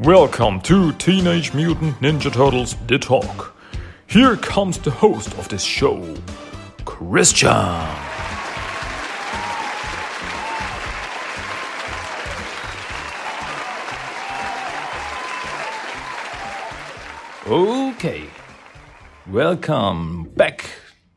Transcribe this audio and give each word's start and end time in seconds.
Welcome 0.00 0.60
to 0.60 0.92
Teenage 0.92 1.52
Mutant 1.54 1.98
Ninja 2.00 2.32
Turtles 2.32 2.76
The 2.86 3.00
Talk. 3.00 3.56
Here 4.06 4.36
comes 4.36 4.78
the 4.78 4.92
host 4.92 5.36
of 5.36 5.48
this 5.48 5.64
show, 5.64 6.14
Christian. 6.84 7.48
Okay. 17.48 18.22
Welcome 19.26 20.30
back, 20.36 20.70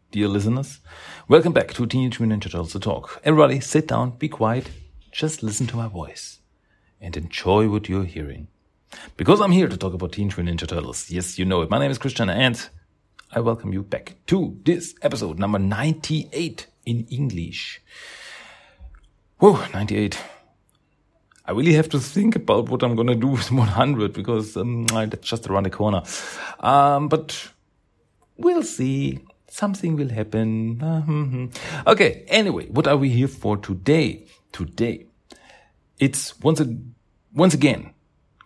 dear 0.10 0.28
listeners. 0.28 0.80
Welcome 1.28 1.54
back 1.54 1.76
to 1.76 1.86
Teenage 1.86 2.20
Mutant 2.20 2.42
Ninja 2.42 2.52
Turtles 2.52 2.74
The 2.74 2.80
Talk. 2.80 3.22
Everybody, 3.24 3.60
sit 3.60 3.88
down, 3.88 4.18
be 4.18 4.28
quiet, 4.28 4.72
just 5.12 5.44
listen 5.44 5.68
to 5.68 5.78
my 5.78 5.88
voice, 5.88 6.40
and 7.00 7.16
enjoy 7.16 7.70
what 7.70 7.88
you're 7.88 8.06
hearing. 8.06 8.48
Because 9.18 9.42
I'm 9.42 9.52
here 9.52 9.68
to 9.68 9.78
talk 9.78 9.94
about 9.94 10.14
Teenage 10.14 10.38
Mutant 10.38 10.60
Ninja 10.60 10.68
Turtles. 10.68 11.10
Yes, 11.10 11.38
you 11.38 11.46
know 11.46 11.62
it. 11.62 11.70
My 11.70 11.80
name 11.80 11.92
is 11.92 11.98
Christian, 11.98 12.30
and 12.30 12.70
I 13.32 13.40
welcome 13.40 13.72
you 13.72 13.84
back 13.84 14.16
to 14.28 14.58
this 14.66 14.96
episode 15.02 15.40
number 15.40 15.60
98 15.60 16.68
in 16.86 17.06
English. 17.10 17.82
Whoa, 19.38 19.64
98. 19.74 20.20
I 21.46 21.52
really 21.52 21.74
have 21.74 21.90
to 21.90 22.00
think 22.00 22.36
about 22.36 22.70
what 22.70 22.84
I'm 22.84 22.96
gonna 22.96 23.16
do 23.16 23.28
with 23.28 23.52
100 23.52 24.14
because 24.14 24.56
um, 24.58 24.86
that's 24.86 25.28
just 25.28 25.48
around 25.48 25.64
the 25.64 25.70
corner. 25.70 26.04
Um, 26.60 27.08
but 27.08 27.50
we'll 28.38 28.64
see. 28.64 29.20
Something 29.50 29.98
will 29.98 30.10
happen. 30.10 31.52
okay. 31.88 32.24
Anyway, 32.28 32.68
what 32.68 32.88
are 32.88 32.98
we 32.98 33.10
here 33.10 33.28
for 33.28 33.58
today? 33.58 34.26
Today, 34.52 35.06
it's 36.00 36.40
once 36.40 36.60
a, 36.60 36.78
once 37.34 37.54
again 37.54 37.94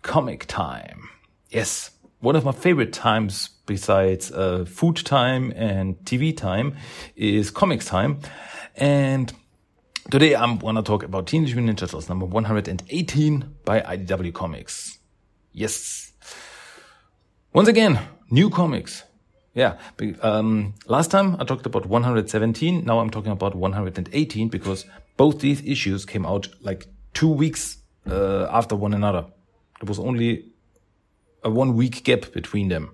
comic 0.06 0.46
time. 0.46 1.10
Yes, 1.50 1.92
one 2.20 2.36
of 2.36 2.46
my 2.46 2.52
favorite 2.52 2.94
times 2.94 3.50
besides 3.66 4.32
uh, 4.32 4.64
food 4.66 4.98
time 4.98 5.52
and 5.56 5.98
TV 6.06 6.36
time 6.36 6.76
is 7.16 7.52
comics 7.52 7.86
time, 7.86 8.20
and 8.76 9.34
Today 10.12 10.36
I'm 10.36 10.60
gonna 10.60 10.84
talk 10.84 11.02
about 11.02 11.26
Teenage 11.26 11.56
Mutant 11.56 11.80
Ninja 11.80 11.88
Turtles 11.88 12.10
number 12.10 12.28
118 12.28 13.56
by 13.66 13.82
IDW 13.82 14.32
Comics. 14.36 15.00
Yes. 15.52 16.14
Once 17.54 17.68
again, 17.68 18.00
new 18.30 18.52
comics. 18.52 19.02
Yeah. 19.56 19.80
Um, 20.22 20.76
last 20.86 21.10
time 21.10 21.38
I 21.40 21.44
talked 21.44 21.66
about 21.66 21.88
117. 21.88 22.86
Now 22.86 23.00
I'm 23.00 23.10
talking 23.10 23.32
about 23.32 23.56
118 23.56 24.50
because 24.50 24.86
both 25.18 25.40
these 25.40 25.64
issues 25.66 26.06
came 26.06 26.24
out 26.24 26.50
like 26.62 26.86
two 27.16 27.32
weeks 27.32 27.78
uh, 28.08 28.48
after 28.52 28.76
one 28.76 28.94
another. 28.94 29.26
There 29.80 29.88
was 29.88 30.00
only 30.00 30.52
a 31.44 31.50
one 31.50 31.76
week 31.76 32.04
gap 32.04 32.32
between 32.32 32.70
them. 32.70 32.92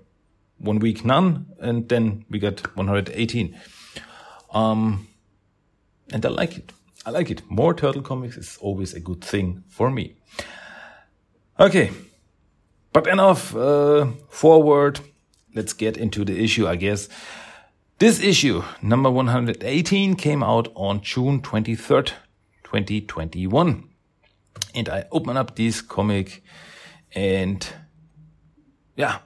One 0.58 0.78
week 0.78 1.04
none, 1.04 1.46
and 1.60 1.88
then 1.88 2.24
we 2.30 2.38
got 2.38 2.76
118. 2.76 3.58
Um, 4.52 5.08
and 6.12 6.24
I 6.24 6.28
like 6.28 6.58
it. 6.58 6.72
I 7.04 7.10
like 7.10 7.30
it. 7.30 7.42
More 7.50 7.74
turtle 7.74 8.02
comics 8.02 8.36
is 8.36 8.58
always 8.60 8.94
a 8.94 9.00
good 9.00 9.24
thing 9.24 9.64
for 9.68 9.90
me. 9.90 10.14
Okay, 11.58 11.90
but 12.92 13.06
enough 13.06 13.56
uh, 13.56 14.06
forward. 14.28 15.00
Let's 15.54 15.72
get 15.72 15.96
into 15.96 16.24
the 16.24 16.42
issue, 16.42 16.66
I 16.66 16.76
guess. 16.76 17.08
This 17.98 18.20
issue, 18.20 18.62
number 18.80 19.10
118, 19.10 20.16
came 20.16 20.42
out 20.42 20.68
on 20.74 21.02
June 21.02 21.40
23rd, 21.40 22.12
2021. 22.64 23.88
And 24.74 24.88
I 24.88 25.04
open 25.12 25.36
up 25.36 25.56
this 25.56 25.80
comic 25.80 26.42
and 27.14 27.66
yeah, 28.96 29.18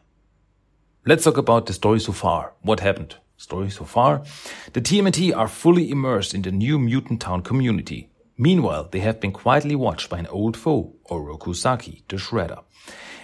let's 1.04 1.24
talk 1.24 1.36
about 1.36 1.66
the 1.66 1.72
story 1.72 2.00
so 2.00 2.12
far. 2.12 2.54
What 2.62 2.80
happened? 2.80 3.16
Story 3.36 3.70
so 3.70 3.84
far. 3.84 4.22
The 4.72 4.80
TMNT 4.80 5.36
are 5.36 5.48
fully 5.48 5.90
immersed 5.90 6.34
in 6.34 6.42
the 6.42 6.52
new 6.52 6.78
Mutant 6.78 7.20
Town 7.20 7.42
community. 7.42 8.10
Meanwhile, 8.38 8.88
they 8.92 9.00
have 9.00 9.20
been 9.20 9.32
quietly 9.32 9.74
watched 9.74 10.10
by 10.10 10.18
an 10.18 10.26
old 10.26 10.56
foe, 10.56 10.94
Oroku 11.10 11.54
Saki, 11.54 12.04
the 12.08 12.16
Shredder. 12.16 12.62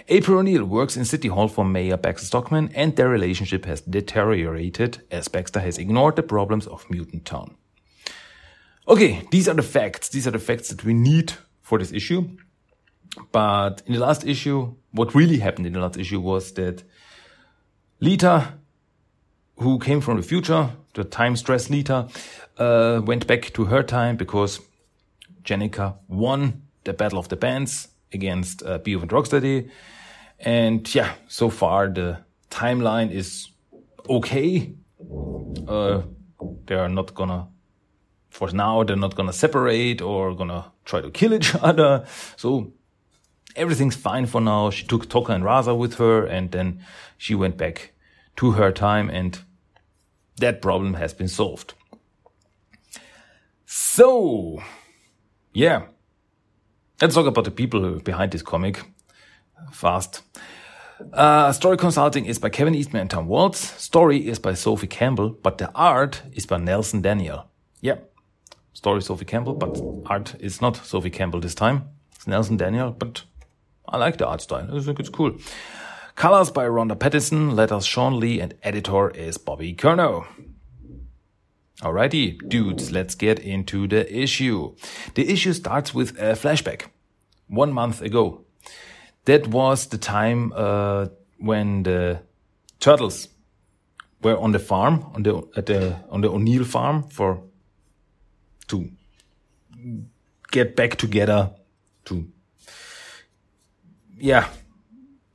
April 0.09 0.39
O'Neil 0.39 0.65
works 0.65 0.97
in 0.97 1.05
City 1.05 1.29
Hall 1.29 1.47
for 1.47 1.63
Mayor 1.63 1.97
Baxter 1.97 2.25
Stockman, 2.25 2.71
and 2.75 2.95
their 2.95 3.07
relationship 3.07 3.65
has 3.65 3.81
deteriorated 3.81 5.01
as 5.09 5.27
Baxter 5.27 5.61
has 5.61 5.77
ignored 5.77 6.15
the 6.15 6.23
problems 6.23 6.67
of 6.67 6.89
Mutant 6.89 7.25
Town. 7.25 7.55
Okay, 8.87 9.25
these 9.31 9.47
are 9.47 9.53
the 9.53 9.61
facts. 9.61 10.09
These 10.09 10.27
are 10.27 10.31
the 10.31 10.39
facts 10.39 10.69
that 10.69 10.83
we 10.83 10.93
need 10.93 11.33
for 11.61 11.79
this 11.79 11.93
issue. 11.93 12.35
But 13.31 13.83
in 13.85 13.93
the 13.93 13.99
last 13.99 14.25
issue, 14.25 14.75
what 14.91 15.13
really 15.13 15.37
happened 15.37 15.67
in 15.67 15.73
the 15.73 15.79
last 15.79 15.97
issue 15.97 16.19
was 16.19 16.53
that 16.53 16.83
Lita 17.99 18.53
who 19.57 19.79
came 19.79 20.01
from 20.01 20.17
the 20.17 20.23
future, 20.23 20.69
the 20.93 21.03
time 21.03 21.35
stress 21.35 21.69
Lita, 21.69 22.07
uh, 22.57 23.01
went 23.03 23.27
back 23.27 23.53
to 23.53 23.65
her 23.65 23.83
time 23.83 24.15
because 24.17 24.59
Jennika 25.43 25.95
won 26.07 26.63
the 26.83 26.93
Battle 26.93 27.19
of 27.19 27.29
the 27.29 27.35
Bands 27.35 27.89
against 28.11 28.63
uh, 28.63 28.77
Beowulf 28.79 29.03
and 29.03 29.11
Rocksteady. 29.11 29.69
And 30.39 30.93
yeah, 30.93 31.13
so 31.27 31.49
far 31.49 31.87
the 31.87 32.19
timeline 32.49 33.11
is 33.11 33.49
okay. 34.09 34.73
Uh, 35.67 36.01
they 36.65 36.75
are 36.75 36.89
not 36.89 37.13
gonna, 37.13 37.47
for 38.29 38.51
now, 38.51 38.83
they're 38.83 38.95
not 38.95 39.15
gonna 39.15 39.33
separate 39.33 40.01
or 40.01 40.35
gonna 40.35 40.71
try 40.85 41.01
to 41.01 41.11
kill 41.11 41.33
each 41.33 41.55
other. 41.61 42.05
So 42.35 42.73
everything's 43.55 43.95
fine 43.95 44.25
for 44.25 44.41
now. 44.41 44.69
She 44.69 44.85
took 44.85 45.07
Tokka 45.07 45.29
and 45.29 45.43
Rahzar 45.43 45.77
with 45.77 45.95
her 45.95 46.25
and 46.25 46.51
then 46.51 46.83
she 47.17 47.35
went 47.35 47.57
back 47.57 47.93
to 48.37 48.51
her 48.51 48.71
time 48.71 49.09
and 49.09 49.39
that 50.37 50.61
problem 50.61 50.95
has 50.95 51.13
been 51.13 51.27
solved. 51.27 51.73
So, 53.65 54.61
yeah, 55.53 55.87
let's 57.01 57.15
talk 57.15 57.27
about 57.27 57.45
the 57.45 57.51
people 57.51 57.99
behind 57.99 58.31
this 58.31 58.41
comic 58.41 58.83
fast. 59.71 60.21
Uh, 61.11 61.51
story 61.51 61.77
consulting 61.77 62.25
is 62.25 62.39
by 62.39 62.49
Kevin 62.49 62.75
Eastman 62.75 63.01
and 63.01 63.09
Tom 63.09 63.27
Waltz. 63.27 63.59
Story 63.81 64.27
is 64.27 64.39
by 64.39 64.53
Sophie 64.53 64.87
Campbell, 64.87 65.29
but 65.29 65.57
the 65.57 65.71
art 65.75 66.21
is 66.33 66.45
by 66.45 66.57
Nelson 66.57 67.01
Daniel. 67.01 67.49
Yeah, 67.81 67.97
story 68.73 69.01
Sophie 69.01 69.25
Campbell, 69.25 69.53
but 69.53 69.81
art 70.05 70.35
is 70.39 70.61
not 70.61 70.77
Sophie 70.77 71.09
Campbell 71.09 71.39
this 71.39 71.55
time. 71.55 71.89
It's 72.15 72.27
Nelson 72.27 72.57
Daniel, 72.57 72.91
but 72.91 73.23
I 73.93 73.97
like 73.97 74.17
the 74.17 74.27
art 74.27 74.41
style. 74.41 74.67
I 74.75 74.79
think 74.81 74.99
it's 74.99 75.09
cool. 75.09 75.37
Colors 76.15 76.49
by 76.49 76.65
Rhonda 76.65 76.99
Pattison, 76.99 77.55
letters 77.55 77.85
Shawn 77.85 78.19
Lee, 78.19 78.41
and 78.41 78.55
editor 78.63 79.11
is 79.11 79.37
Bobby 79.37 79.75
Curnow. 79.75 80.25
Alrighty, 81.79 82.39
dudes, 82.49 82.91
let's 82.91 83.13
get 83.13 83.37
into 83.37 83.87
the 83.87 84.11
issue. 84.11 84.75
The 85.13 85.29
issue 85.29 85.53
starts 85.53 85.93
with 85.93 86.17
a 86.19 86.33
flashback. 86.33 86.87
One 87.47 87.71
month 87.71 88.01
ago. 88.01 88.45
That 89.25 89.47
was 89.47 89.85
the 89.85 89.99
time 89.99 90.53
uh, 90.55 91.07
when 91.37 91.83
the 91.83 92.21
turtles 92.79 93.27
were 94.23 94.37
on 94.37 94.53
the 94.53 94.59
farm, 94.59 95.05
on 95.13 95.21
the 95.21 95.47
at 95.55 95.67
the 95.67 95.99
on 96.09 96.21
the 96.21 96.29
O'Neil 96.29 96.63
farm 96.63 97.03
for 97.09 97.43
to 98.69 98.89
get 100.51 100.75
back 100.75 100.95
together 100.95 101.51
to 102.05 102.27
yeah 104.23 104.47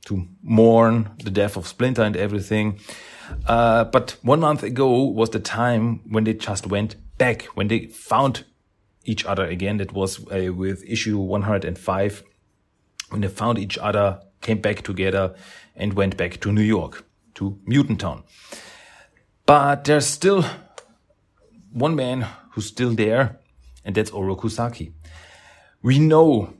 to 0.05 0.27
mourn 0.41 1.11
the 1.23 1.29
death 1.29 1.55
of 1.55 1.67
Splinter 1.67 2.01
and 2.01 2.17
everything. 2.17 2.79
Uh, 3.45 3.83
but 3.83 4.17
one 4.23 4.39
month 4.39 4.63
ago 4.63 5.03
was 5.03 5.29
the 5.29 5.39
time 5.39 6.01
when 6.09 6.23
they 6.23 6.33
just 6.33 6.65
went 6.65 6.95
back, 7.19 7.43
when 7.53 7.67
they 7.67 7.85
found 7.85 8.45
each 9.05 9.23
other 9.25 9.45
again. 9.45 9.77
That 9.77 9.93
was 9.93 10.19
uh, 10.31 10.51
with 10.51 10.83
issue 10.87 11.19
105, 11.19 12.23
when 13.09 13.21
they 13.21 13.27
found 13.27 13.59
each 13.59 13.77
other, 13.77 14.21
came 14.41 14.59
back 14.59 14.81
together, 14.81 15.35
and 15.75 15.93
went 15.93 16.17
back 16.17 16.39
to 16.39 16.51
New 16.51 16.63
York, 16.63 17.05
to 17.35 17.59
Mutant 17.67 17.99
Town. 17.99 18.23
But 19.45 19.83
there's 19.83 20.07
still 20.07 20.43
one 21.71 21.95
man 21.95 22.25
who's 22.51 22.65
still 22.65 22.95
there, 22.95 23.37
and 23.85 23.93
that's 23.93 24.09
Oroku 24.09 24.49
Saki. 24.49 24.93
We 25.83 25.99
know, 25.99 26.53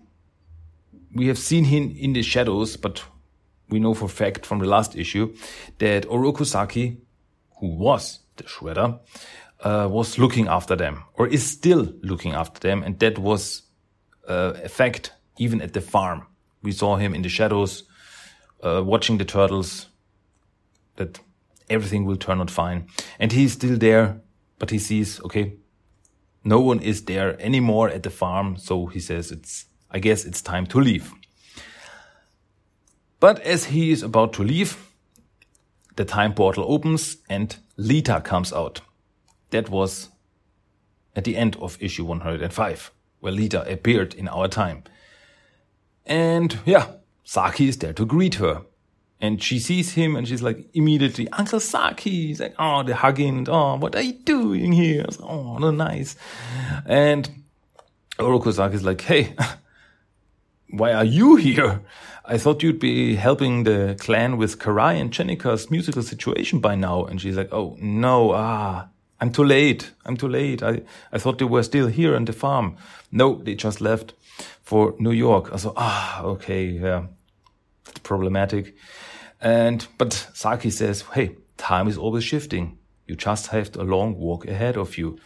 we 1.13 1.27
have 1.27 1.38
seen 1.38 1.65
him 1.65 1.95
in 1.97 2.13
the 2.13 2.21
shadows, 2.21 2.77
but 2.77 3.03
we 3.69 3.79
know 3.79 3.94
for 3.94 4.09
fact 4.09 4.45
from 4.45 4.59
the 4.59 4.65
last 4.65 4.95
issue 4.95 5.33
that 5.79 6.07
Oroku 6.07 6.45
Saki, 6.45 6.97
who 7.59 7.67
was 7.67 8.19
the 8.38 8.44
Shredder, 8.44 9.00
uh, 9.61 9.88
was 9.89 10.17
looking 10.17 10.47
after 10.47 10.75
them 10.75 11.03
or 11.15 11.27
is 11.27 11.45
still 11.45 11.94
looking 12.01 12.33
after 12.33 12.59
them. 12.59 12.83
And 12.83 13.00
that 13.00 13.19
was 13.19 13.63
uh, 14.27 14.53
a 14.63 14.69
fact 14.69 15.13
even 15.38 15.61
at 15.61 15.73
the 15.73 15.81
farm. 15.81 16.25
We 16.61 16.71
saw 16.71 16.97
him 16.97 17.13
in 17.13 17.21
the 17.21 17.29
shadows, 17.29 17.83
uh, 18.62 18.83
watching 18.83 19.17
the 19.17 19.25
turtles, 19.25 19.88
that 20.95 21.19
everything 21.69 22.05
will 22.05 22.17
turn 22.17 22.41
out 22.41 22.51
fine. 22.51 22.88
And 23.19 23.31
he's 23.31 23.53
still 23.53 23.77
there, 23.77 24.21
but 24.57 24.71
he 24.71 24.79
sees, 24.79 25.21
okay, 25.23 25.53
no 26.44 26.59
one 26.59 26.79
is 26.79 27.05
there 27.05 27.41
anymore 27.41 27.89
at 27.89 28.03
the 28.03 28.09
farm. 28.09 28.57
So 28.57 28.88
he 28.88 29.00
says, 29.00 29.31
it's, 29.31 29.65
I 29.91 30.00
guess 30.00 30.25
it's 30.25 30.41
time 30.41 30.65
to 30.68 30.80
leave. 30.80 31.12
But 33.19 33.39
as 33.41 33.65
he 33.65 33.91
is 33.91 34.03
about 34.03 34.33
to 34.33 34.44
leave, 34.44 34.77
the 35.95 36.06
time 36.06 36.33
portal 36.33 36.65
opens 36.68 37.18
and 37.30 37.56
Lita 37.75 38.21
comes 38.21 38.53
out. 38.53 38.81
That 39.50 39.69
was 39.69 40.09
at 41.15 41.24
the 41.24 41.36
end 41.36 41.57
of 41.57 41.77
issue 41.81 42.06
105, 42.06 42.91
where 43.19 43.33
Lita 43.33 43.69
appeared 43.69 44.13
in 44.13 44.27
our 44.27 44.47
time. 44.47 44.83
And 46.06 46.57
yeah, 46.65 46.88
Saki 47.24 47.68
is 47.68 47.77
there 47.77 47.94
to 47.94 48.06
greet 48.06 48.36
her. 48.36 48.62
And 49.21 49.44
she 49.44 49.59
sees 49.59 49.94
him 49.94 50.15
and 50.15 50.25
she's 50.25 50.41
like 50.41 50.69
immediately, 50.74 51.27
Uncle 51.33 51.59
Saki. 51.59 52.27
He's 52.27 52.39
like, 52.39 52.56
oh, 52.57 52.83
they're 52.83 52.95
hugging. 52.95 53.50
Oh, 53.50 53.75
what 53.75 53.94
are 53.95 54.01
you 54.01 54.13
doing 54.13 54.71
here? 54.71 55.03
Like, 55.03 55.21
oh, 55.21 55.57
no, 55.57 55.71
nice. 55.71 56.15
And 56.86 57.30
Oroku 58.18 58.53
Saki 58.53 58.75
is 58.75 58.83
like, 58.86 59.01
hey, 59.01 59.36
why 60.69 60.94
are 60.94 61.06
you 61.06 61.36
here? 61.48 61.81
I 62.25 62.38
thought 62.38 62.62
you'd 62.62 62.80
be 62.80 63.16
helping 63.16 63.63
the 63.63 63.95
clan 64.00 64.38
with 64.38 64.60
Karai 64.60 65.00
and 65.00 65.12
Jennika's 65.12 65.71
musical 65.71 66.04
situation 66.04 66.60
by 66.60 66.75
now. 66.75 67.06
And 67.06 67.19
she's 67.19 67.36
like, 67.36 67.50
oh, 67.51 67.75
no, 67.80 68.31
ah, 68.33 68.88
I'm 69.19 69.31
too 69.31 69.44
late. 69.44 69.92
I'm 70.06 70.16
too 70.16 70.27
late. 70.27 70.62
I, 70.62 70.81
I 71.12 71.18
thought 71.18 71.39
they 71.39 71.45
were 71.45 71.63
still 71.63 71.88
here 71.88 72.16
on 72.16 72.25
the 72.25 72.33
farm. 72.33 72.77
No, 73.12 73.42
they 73.42 73.56
just 73.56 73.81
left 73.81 74.13
for 74.62 74.95
New 75.00 75.12
York. 75.12 75.50
I 75.51 75.57
thought, 75.57 75.74
ah, 75.77 76.21
okay, 76.24 76.66
yeah, 76.66 77.07
it's 77.88 78.00
problematic. 78.00 78.75
And, 79.42 79.88
but 79.98 80.13
Saki 80.13 80.69
says, 80.69 81.01
hey, 81.13 81.36
time 81.57 81.88
is 81.88 81.98
always 81.98 82.24
shifting. 82.24 82.77
You 83.07 83.15
just 83.15 83.48
have 83.48 83.75
a 83.75 83.83
long 83.83 84.15
walk 84.18 84.45
ahead 84.45 84.77
of 84.77 84.98
you. 84.98 85.18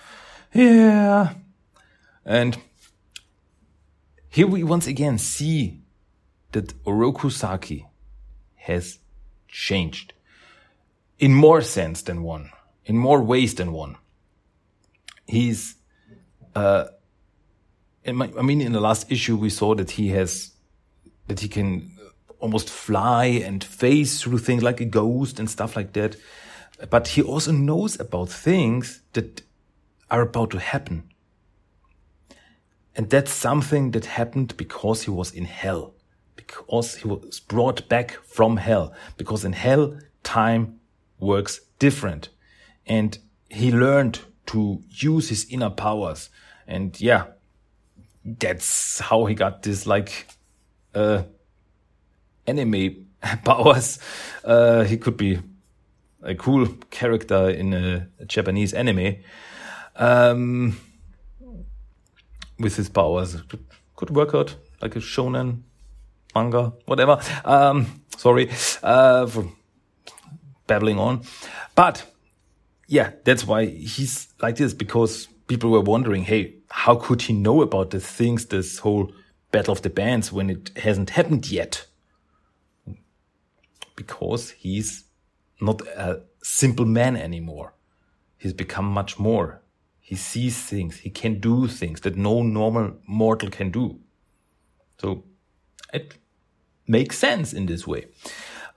Yeah. 0.54 1.34
And 2.26 2.58
here 4.34 4.48
we 4.48 4.64
once 4.64 4.88
again 4.88 5.20
see 5.20 5.80
that 6.54 6.74
Oroku 6.86 7.32
Saki 7.32 7.86
has 8.56 8.98
changed 9.48 10.14
in 11.20 11.36
more 11.36 11.62
sense 11.62 12.02
than 12.02 12.24
one, 12.24 12.50
in 12.84 12.98
more 12.98 13.22
ways 13.22 13.54
than 13.54 13.72
one. 13.72 13.96
He's, 15.28 15.76
uh, 16.56 16.86
my, 18.08 18.32
I 18.36 18.42
mean, 18.42 18.60
in 18.60 18.72
the 18.72 18.82
last 18.82 19.12
issue, 19.12 19.36
we 19.36 19.52
saw 19.52 19.76
that 19.76 19.92
he 19.92 20.08
has, 20.10 20.54
that 21.28 21.42
he 21.42 21.48
can 21.48 21.92
almost 22.40 22.72
fly 22.72 23.26
and 23.26 23.64
phase 23.64 24.20
through 24.20 24.40
things 24.40 24.64
like 24.64 24.82
a 24.82 24.86
ghost 24.86 25.40
and 25.40 25.48
stuff 25.48 25.76
like 25.76 25.94
that. 25.94 26.16
But 26.90 27.10
he 27.10 27.22
also 27.22 27.52
knows 27.52 28.00
about 28.00 28.30
things 28.30 29.02
that 29.14 29.44
are 30.10 30.22
about 30.24 30.50
to 30.52 30.60
happen. 30.60 31.13
And 32.96 33.10
that's 33.10 33.32
something 33.32 33.92
that 33.92 34.06
happened 34.06 34.56
because 34.58 35.04
he 35.04 35.12
was 35.12 35.32
in 35.32 35.46
hell 35.46 35.94
because 36.36 36.96
he 36.96 37.08
was 37.08 37.40
brought 37.40 37.88
back 37.90 38.12
from 38.24 38.58
hell. 38.58 38.94
Because 39.18 39.46
in 39.46 39.54
hell, 39.54 39.98
time 40.24 40.80
works 41.20 41.62
different. 41.80 42.30
And 42.86 43.18
he 43.50 43.72
learned 43.72 44.20
to 44.48 44.82
use 44.90 45.30
his 45.30 45.46
inner 45.50 45.70
powers. 45.70 46.30
And 46.68 47.00
yeah, 47.00 47.26
that's 48.26 49.00
how 49.00 49.26
he 49.26 49.36
got 49.36 49.64
this 49.64 49.86
like, 49.86 50.28
uh, 50.94 51.24
anime 52.46 53.08
powers. 53.44 54.00
Uh, 54.44 54.84
he 54.84 54.98
could 54.98 55.18
be 55.18 55.40
a 56.22 56.36
cool 56.36 56.68
character 56.90 57.50
in 57.50 57.74
a, 57.74 58.08
a 58.20 58.26
Japanese 58.26 58.74
anime. 58.74 59.18
Um, 59.96 60.78
with 62.60 62.76
his 62.76 62.90
powers, 62.90 63.38
could 63.96 64.10
work 64.10 64.34
out 64.36 64.56
like 64.82 64.96
a 64.96 65.00
shonen 65.00 65.62
manga, 66.36 66.74
whatever. 66.86 67.20
Um, 67.46 68.02
sorry 68.18 68.50
uh, 68.82 69.26
for 69.28 69.52
babbling 70.68 71.00
on, 71.00 71.22
but 71.76 72.06
yeah, 72.88 73.12
that's 73.24 73.46
why 73.46 73.66
he's 73.66 74.28
like 74.42 74.58
this 74.58 74.74
because 74.74 75.28
people 75.48 75.72
were 75.72 75.82
wondering, 75.82 76.24
hey, 76.24 76.56
how 76.70 76.96
could 76.96 77.24
he 77.24 77.34
know 77.34 77.62
about 77.62 77.90
the 77.90 78.00
things, 78.00 78.46
this 78.46 78.80
whole 78.80 79.12
battle 79.52 79.72
of 79.72 79.82
the 79.82 79.90
bands 79.90 80.32
when 80.32 80.50
it 80.50 80.72
hasn't 80.78 81.12
happened 81.12 81.50
yet? 81.50 81.86
Because 83.96 84.52
he's 84.52 85.06
not 85.62 85.82
a 85.82 86.22
simple 86.42 86.86
man 86.86 87.16
anymore. 87.16 87.74
He's 88.38 88.54
become 88.54 88.86
much 88.86 89.18
more. 89.18 89.63
He 90.14 90.18
sees 90.18 90.62
things. 90.62 91.00
He 91.00 91.10
can 91.10 91.40
do 91.40 91.68
things 91.68 92.02
that 92.02 92.16
no 92.16 92.44
normal 92.44 92.98
mortal 93.08 93.50
can 93.50 93.72
do. 93.72 94.00
So 95.00 95.24
it 95.92 96.20
makes 96.86 97.18
sense 97.18 97.52
in 97.52 97.66
this 97.66 97.88
way. 97.88 98.06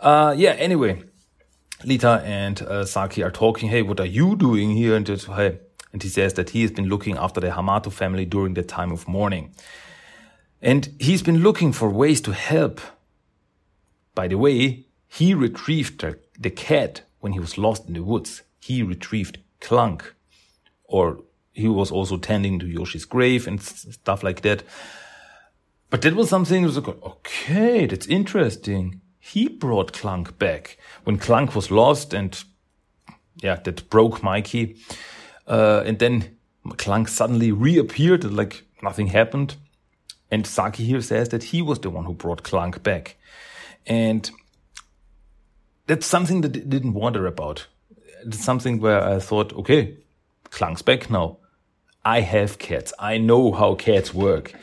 Uh, 0.00 0.34
yeah, 0.34 0.52
anyway, 0.52 1.02
Lita 1.84 2.22
and 2.24 2.62
uh, 2.62 2.86
Saki 2.86 3.22
are 3.22 3.30
talking. 3.30 3.68
Hey, 3.68 3.82
what 3.82 4.00
are 4.00 4.06
you 4.06 4.34
doing 4.34 4.70
here? 4.70 4.96
And, 4.96 5.04
just, 5.04 5.26
hey, 5.26 5.58
and 5.92 6.02
he 6.02 6.08
says 6.08 6.32
that 6.34 6.50
he 6.50 6.62
has 6.62 6.70
been 6.70 6.88
looking 6.88 7.18
after 7.18 7.38
the 7.38 7.50
Hamato 7.50 7.92
family 7.92 8.24
during 8.24 8.54
the 8.54 8.62
time 8.62 8.90
of 8.90 9.06
mourning. 9.06 9.54
And 10.62 10.88
he's 10.98 11.22
been 11.22 11.40
looking 11.40 11.70
for 11.70 11.90
ways 11.90 12.22
to 12.22 12.32
help. 12.32 12.80
By 14.14 14.26
the 14.26 14.38
way, 14.38 14.86
he 15.06 15.34
retrieved 15.34 16.00
the, 16.00 16.18
the 16.38 16.50
cat 16.50 17.02
when 17.20 17.32
he 17.34 17.40
was 17.40 17.58
lost 17.58 17.88
in 17.88 17.92
the 17.92 18.02
woods. 18.02 18.42
He 18.58 18.82
retrieved 18.82 19.36
Clunk. 19.60 20.14
Or 20.88 21.22
he 21.52 21.68
was 21.68 21.90
also 21.90 22.18
tending 22.18 22.58
to 22.58 22.66
Yoshi's 22.66 23.04
grave 23.04 23.46
and 23.46 23.62
stuff 23.62 24.22
like 24.22 24.42
that. 24.42 24.62
But 25.90 26.02
that 26.02 26.14
was 26.14 26.28
something 26.28 26.62
that 26.62 26.68
was 26.68 26.76
like, 26.76 27.02
okay, 27.02 27.86
that's 27.86 28.06
interesting. 28.06 29.00
He 29.18 29.48
brought 29.48 29.92
Clunk 29.92 30.38
back 30.38 30.78
when 31.04 31.18
Clunk 31.18 31.54
was 31.54 31.70
lost 31.70 32.12
and 32.12 32.42
yeah, 33.36 33.56
that 33.56 33.88
broke 33.90 34.22
Mikey. 34.22 34.76
Uh, 35.46 35.82
and 35.86 35.98
then 35.98 36.36
Clunk 36.76 37.08
suddenly 37.08 37.52
reappeared 37.52 38.24
like 38.24 38.64
nothing 38.82 39.08
happened. 39.08 39.56
And 40.30 40.46
Saki 40.46 40.84
here 40.84 41.00
says 41.00 41.28
that 41.30 41.44
he 41.44 41.62
was 41.62 41.78
the 41.80 41.90
one 41.90 42.04
who 42.04 42.14
brought 42.14 42.42
Clunk 42.42 42.82
back. 42.82 43.16
And 43.86 44.30
that's 45.86 46.06
something 46.06 46.40
that 46.40 46.56
I 46.56 46.60
didn't 46.60 46.94
wonder 46.94 47.26
about. 47.26 47.66
It's 48.24 48.44
something 48.44 48.80
where 48.80 49.02
I 49.02 49.20
thought, 49.20 49.52
okay, 49.54 49.96
Clunk's 50.56 50.82
back 50.82 51.10
now. 51.10 51.38
I 52.04 52.20
have 52.20 52.58
cats. 52.58 52.92
I 52.98 53.18
know 53.18 53.52
how 53.52 53.74
cats 53.74 54.14
work 54.14 54.54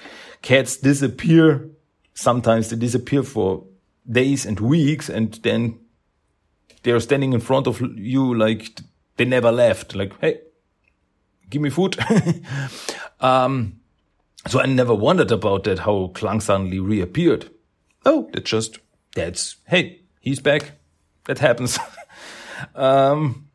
cats 0.43 0.77
disappear. 0.77 1.67
Sometimes 2.13 2.69
they 2.69 2.75
disappear 2.75 3.23
for 3.23 3.63
days 4.07 4.45
and 4.45 4.59
weeks 4.59 5.09
and 5.09 5.33
then 5.41 5.79
they're 6.83 6.99
standing 6.99 7.33
in 7.33 7.39
front 7.39 7.65
of 7.65 7.81
you 7.81 8.35
like 8.35 8.79
they 9.17 9.25
never 9.25 9.51
left. 9.51 9.95
Like, 9.95 10.13
hey, 10.19 10.41
give 11.49 11.61
me 11.61 11.71
food. 11.71 11.97
um, 13.19 13.79
so 14.45 14.59
I 14.59 14.67
never 14.67 14.93
wondered 14.93 15.31
about 15.31 15.63
that, 15.63 15.79
how 15.79 16.11
Clunk 16.13 16.43
suddenly 16.43 16.79
reappeared. 16.79 17.49
Oh, 18.05 18.29
that's 18.33 18.49
just, 18.49 18.79
that's, 19.15 19.55
hey, 19.67 20.01
he's 20.19 20.41
back. 20.41 20.73
That 21.25 21.39
happens. 21.39 21.79
um, 22.75 23.47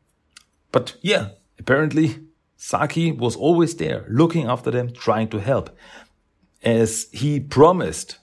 but 0.72 0.96
yeah, 1.02 1.28
apparently 1.58 2.16
Saki 2.58 3.12
was 3.12 3.36
always 3.36 3.76
there, 3.76 4.04
looking 4.10 4.46
after 4.46 4.70
them, 4.70 4.92
trying 4.92 5.28
to 5.28 5.38
help 5.38 5.70
as 6.62 7.06
he 7.12 7.40
promised 7.40 8.18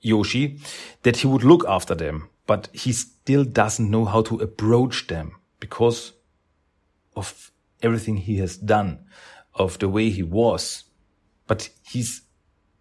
Yoshi 0.00 0.58
that 1.02 1.18
he 1.18 1.26
would 1.26 1.42
look 1.42 1.64
after 1.68 1.94
them, 1.94 2.28
but 2.46 2.68
he 2.72 2.92
still 2.92 3.44
doesn't 3.44 3.90
know 3.90 4.04
how 4.04 4.22
to 4.22 4.36
approach 4.36 5.06
them 5.06 5.32
because 5.58 6.12
of 7.16 7.50
everything 7.82 8.18
he 8.18 8.38
has 8.38 8.56
done, 8.56 9.06
of 9.54 9.78
the 9.78 9.88
way 9.88 10.10
he 10.10 10.22
was. 10.22 10.84
But 11.46 11.70
he's 11.82 12.22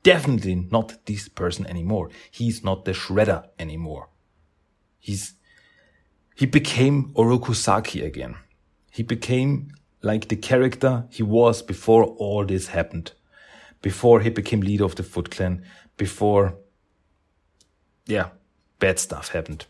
definitely 0.03 0.55
not 0.55 1.05
this 1.05 1.27
person 1.27 1.65
anymore. 1.65 2.09
He's 2.29 2.63
not 2.63 2.85
the 2.85 2.91
shredder 2.91 3.47
anymore. 3.57 4.09
He's, 4.99 5.33
he 6.35 6.45
became 6.45 7.13
Oroku 7.13 7.55
Saki 7.55 8.01
again. 8.01 8.35
He 8.91 9.03
became 9.03 9.71
like 10.01 10.27
the 10.27 10.35
character 10.35 11.05
he 11.09 11.23
was 11.23 11.61
before 11.61 12.03
all 12.03 12.45
this 12.45 12.67
happened 12.67 13.11
before 13.81 14.21
he 14.21 14.29
became 14.29 14.61
leader 14.61 14.83
of 14.83 14.95
the 14.95 15.03
Foot 15.03 15.31
Clan, 15.31 15.63
before, 15.97 16.55
yeah, 18.05 18.29
bad 18.79 18.99
stuff 18.99 19.29
happened. 19.29 19.65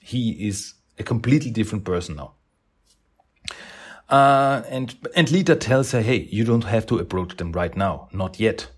He 0.00 0.48
is 0.48 0.74
a 0.98 1.02
completely 1.02 1.50
different 1.50 1.84
person 1.84 2.16
now. 2.16 2.32
Uh, 4.08 4.62
and, 4.68 4.96
and 5.14 5.30
Lita 5.30 5.54
tells 5.54 5.92
her, 5.92 6.02
hey, 6.02 6.28
you 6.30 6.44
don't 6.44 6.64
have 6.64 6.84
to 6.86 6.98
approach 6.98 7.36
them 7.36 7.52
right 7.52 7.76
now. 7.76 8.08
Not 8.12 8.40
yet. 8.40 8.68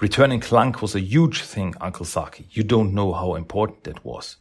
Returning 0.00 0.40
Clunk 0.40 0.82
was 0.82 0.94
a 0.94 1.00
huge 1.00 1.42
thing, 1.42 1.74
Uncle 1.80 2.04
Saki. 2.04 2.48
You 2.50 2.64
don't 2.64 2.92
know 2.92 3.12
how 3.12 3.36
important 3.36 3.84
that 3.84 4.04
was. 4.04 4.36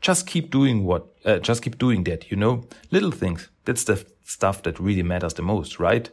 Just 0.00 0.26
keep 0.26 0.50
doing 0.50 0.84
what, 0.84 1.06
uh, 1.24 1.38
just 1.38 1.62
keep 1.62 1.78
doing 1.78 2.04
that, 2.04 2.30
you 2.30 2.36
know? 2.36 2.64
Little 2.90 3.10
things. 3.10 3.48
That's 3.64 3.84
the 3.84 4.04
stuff 4.32 4.62
that 4.62 4.80
really 4.80 5.02
matters 5.02 5.34
the 5.34 5.42
most, 5.42 5.78
right? 5.78 6.10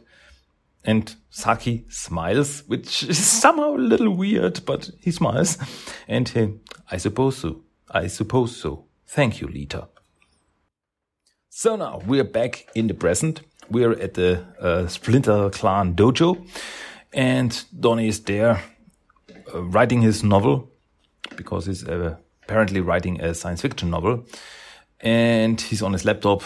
And 0.84 1.14
Saki 1.30 1.84
smiles, 1.88 2.62
which 2.66 3.02
is 3.08 3.18
somehow 3.18 3.74
a 3.74 3.88
little 3.92 4.14
weird, 4.14 4.64
but 4.64 4.90
he 5.00 5.10
smiles. 5.10 5.58
And 6.06 6.28
he, 6.28 6.54
I 6.90 6.98
suppose 6.98 7.38
so. 7.38 7.62
I 7.90 8.06
suppose 8.06 8.56
so. 8.56 8.84
Thank 9.06 9.40
you, 9.40 9.48
Lita. 9.48 9.88
So 11.48 11.76
now 11.76 12.00
we're 12.06 12.24
back 12.24 12.68
in 12.74 12.86
the 12.86 12.94
present. 12.94 13.40
We're 13.68 13.92
at 13.92 14.14
the 14.14 14.44
uh, 14.60 14.86
Splinter 14.86 15.50
Clan 15.50 15.94
dojo, 15.94 16.46
and 17.12 17.64
Donnie 17.78 18.08
is 18.08 18.20
there 18.20 18.62
uh, 19.54 19.62
writing 19.62 20.02
his 20.02 20.22
novel 20.24 20.70
because 21.36 21.66
he's 21.66 21.86
uh, 21.86 22.16
apparently 22.44 22.80
writing 22.80 23.20
a 23.20 23.34
science 23.34 23.62
fiction 23.62 23.90
novel, 23.90 24.24
and 25.00 25.60
he's 25.60 25.82
on 25.82 25.92
his 25.92 26.04
laptop 26.04 26.42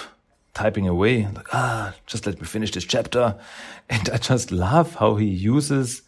typing 0.55 0.89
away. 0.89 1.29
Like, 1.35 1.49
ah, 1.53 1.95
just 2.07 2.27
let 2.27 2.41
me 2.41 2.47
finish 2.47 2.71
this 2.71 2.85
chapter, 2.85 3.37
and 3.91 4.09
I 4.11 4.17
just 4.17 4.51
love 4.51 4.95
how 4.97 5.17
he 5.17 5.27
uses. 5.27 6.03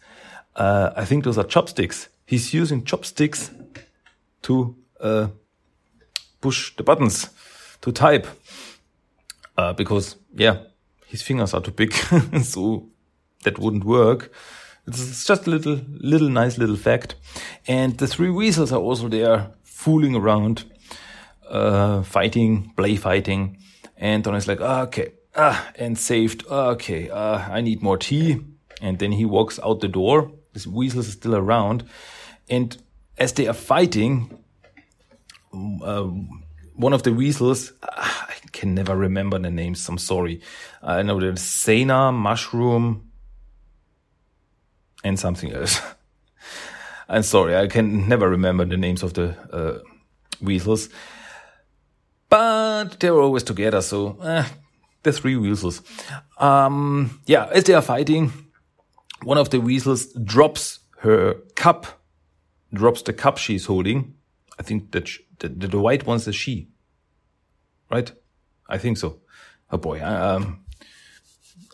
Uh, 0.55 0.91
I 0.95 1.05
think 1.05 1.23
those 1.23 1.37
are 1.37 1.43
chopsticks. 1.43 2.09
He's 2.25 2.53
using 2.53 2.83
chopsticks 2.83 3.51
to 4.43 4.75
uh, 4.99 5.27
push 6.41 6.75
the 6.75 6.83
buttons 6.83 7.29
to 7.81 7.91
type 7.91 8.27
uh, 9.57 9.73
because 9.73 10.15
yeah, 10.35 10.57
his 11.07 11.21
fingers 11.21 11.53
are 11.53 11.61
too 11.61 11.71
big, 11.71 11.93
so 12.43 12.87
that 13.43 13.59
wouldn't 13.59 13.83
work. 13.83 14.31
It's 14.87 15.25
just 15.25 15.47
a 15.47 15.49
little, 15.49 15.81
little 15.99 16.29
nice 16.29 16.57
little 16.57 16.77
fact. 16.77 17.15
And 17.67 17.97
the 17.97 18.07
three 18.07 18.29
weasels 18.29 18.71
are 18.71 18.79
also 18.79 19.09
there, 19.09 19.51
fooling 19.63 20.15
around, 20.15 20.63
uh, 21.49 22.03
fighting, 22.03 22.71
play 22.77 22.95
fighting. 22.95 23.57
And 23.97 24.23
Donnie's 24.23 24.47
like, 24.47 24.61
ah, 24.61 24.83
okay, 24.83 25.13
ah, 25.35 25.69
and 25.75 25.97
saved. 25.97 26.45
Okay, 26.47 27.09
uh, 27.09 27.39
I 27.49 27.61
need 27.61 27.81
more 27.81 27.97
tea. 27.97 28.39
And 28.81 28.99
then 28.99 29.11
he 29.11 29.25
walks 29.25 29.59
out 29.63 29.79
the 29.79 29.87
door. 29.87 30.31
This 30.53 30.67
weasels 30.67 31.07
is 31.07 31.13
still 31.13 31.35
around, 31.35 31.83
and 32.49 32.77
as 33.17 33.33
they 33.33 33.47
are 33.47 33.53
fighting, 33.53 34.43
uh, 35.53 36.07
one 36.73 36.93
of 36.93 37.03
the 37.03 37.13
weasels, 37.13 37.73
ah, 37.83 38.27
I 38.29 38.33
can 38.51 38.75
never 38.75 38.95
remember 38.95 39.39
the 39.39 39.49
names. 39.49 39.87
I'm 39.89 39.97
sorry. 39.97 40.41
I 40.81 41.01
know 41.01 41.19
there's 41.19 41.41
Sana, 41.41 42.11
Mushroom, 42.11 43.09
and 45.03 45.19
something 45.19 45.51
else. 45.51 45.81
I'm 47.09 47.23
sorry. 47.23 47.55
I 47.55 47.67
can 47.67 48.07
never 48.07 48.29
remember 48.29 48.65
the 48.65 48.77
names 48.77 49.01
of 49.01 49.13
the 49.13 49.35
uh, 49.51 49.79
weasels. 50.41 50.89
But 52.29 52.99
they're 52.99 53.19
always 53.19 53.43
together, 53.43 53.81
so 53.81 54.19
eh, 54.21 54.45
the 55.03 55.11
three 55.11 55.37
weasels. 55.37 55.81
Um, 56.37 57.21
yeah, 57.25 57.47
as 57.51 57.63
they 57.63 57.73
are 57.73 57.81
fighting, 57.81 58.31
one 59.23 59.37
of 59.37 59.49
the 59.49 59.59
weasels 59.59 60.13
drops 60.13 60.79
her 60.99 61.35
cup, 61.55 61.87
drops 62.73 63.01
the 63.01 63.13
cup 63.13 63.37
she's 63.37 63.65
holding. 63.65 64.15
I 64.59 64.63
think 64.63 64.91
that 64.91 65.09
the, 65.39 65.49
the, 65.49 65.79
white 65.79 66.05
one's 66.05 66.27
a 66.27 66.33
she, 66.33 66.69
right? 67.89 68.11
I 68.67 68.77
think 68.77 68.97
so. 68.97 69.21
Oh 69.71 69.77
boy. 69.77 70.03
Um, 70.03 70.65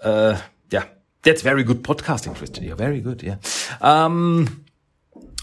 uh, 0.03 0.39
yeah, 0.69 0.85
that's 1.21 1.41
very 1.41 1.63
good 1.63 1.83
podcasting, 1.83 2.35
Christian. 2.35 2.63
You're 2.63 2.75
very 2.75 2.99
good. 2.99 3.23
Yeah. 3.23 3.37
Um, 3.81 4.65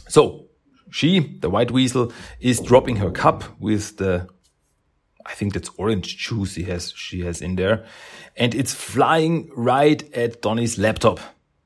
so 0.09 0.47
she, 0.91 1.21
the 1.41 1.49
white 1.49 1.71
weasel, 1.71 2.13
is 2.41 2.61
dropping 2.61 2.97
her 2.97 3.11
cup 3.11 3.45
with 3.59 3.97
the, 3.97 4.29
I 5.27 5.35
think 5.35 5.55
that's 5.55 5.71
orange 5.77 6.17
juice 6.17 6.55
she 6.55 6.65
has, 6.65 6.93
she 6.97 7.21
has 7.23 7.41
in 7.41 7.57
there. 7.57 7.85
And 8.37 8.55
it's 8.55 8.75
flying 8.75 9.51
right 9.55 10.03
at 10.15 10.43
Donnie's 10.43 10.79
laptop. 10.79 11.21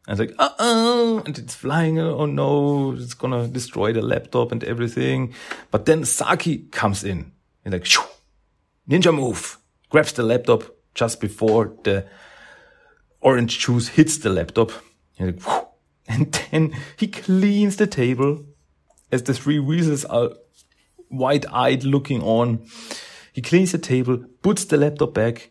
And 0.07 0.21
it's 0.21 0.31
like, 0.31 0.37
uh 0.39 0.51
oh, 0.59 1.23
and 1.25 1.39
it's 1.39 1.55
flying. 1.55 1.99
Oh 1.99 2.27
no, 2.27 2.93
it's 2.93 3.15
gonna 3.15 3.49
destroy 3.49 3.93
the 3.93 4.03
laptop 4.03 4.53
and 4.53 4.63
everything. 4.65 5.35
But 5.71 5.87
then 5.87 6.05
Saki 6.05 6.59
comes 6.71 7.05
in 7.05 7.33
and 7.65 7.73
like, 7.73 7.87
shoo, 7.87 8.03
ninja 8.89 9.15
move, 9.15 9.59
grabs 9.89 10.13
the 10.13 10.23
laptop 10.23 10.65
just 10.95 11.21
before 11.21 11.75
the 11.85 12.07
orange 13.21 13.59
juice 13.59 13.89
hits 13.89 14.19
the 14.19 14.31
laptop. 14.31 14.73
And, 15.19 15.43
like, 15.43 15.67
and 16.09 16.33
then 16.51 16.77
he 16.99 17.09
cleans 17.09 17.77
the 17.77 17.87
table 17.87 18.45
as 19.11 19.23
the 19.23 19.33
three 19.35 19.59
weasels 19.59 20.05
are 20.05 20.31
wide 21.11 21.47
eyed 21.47 21.85
looking 21.85 22.23
on. 22.23 22.67
He 23.35 23.43
cleans 23.43 23.73
the 23.73 23.79
table, 23.79 24.25
puts 24.43 24.65
the 24.65 24.77
laptop 24.77 25.13
back, 25.13 25.51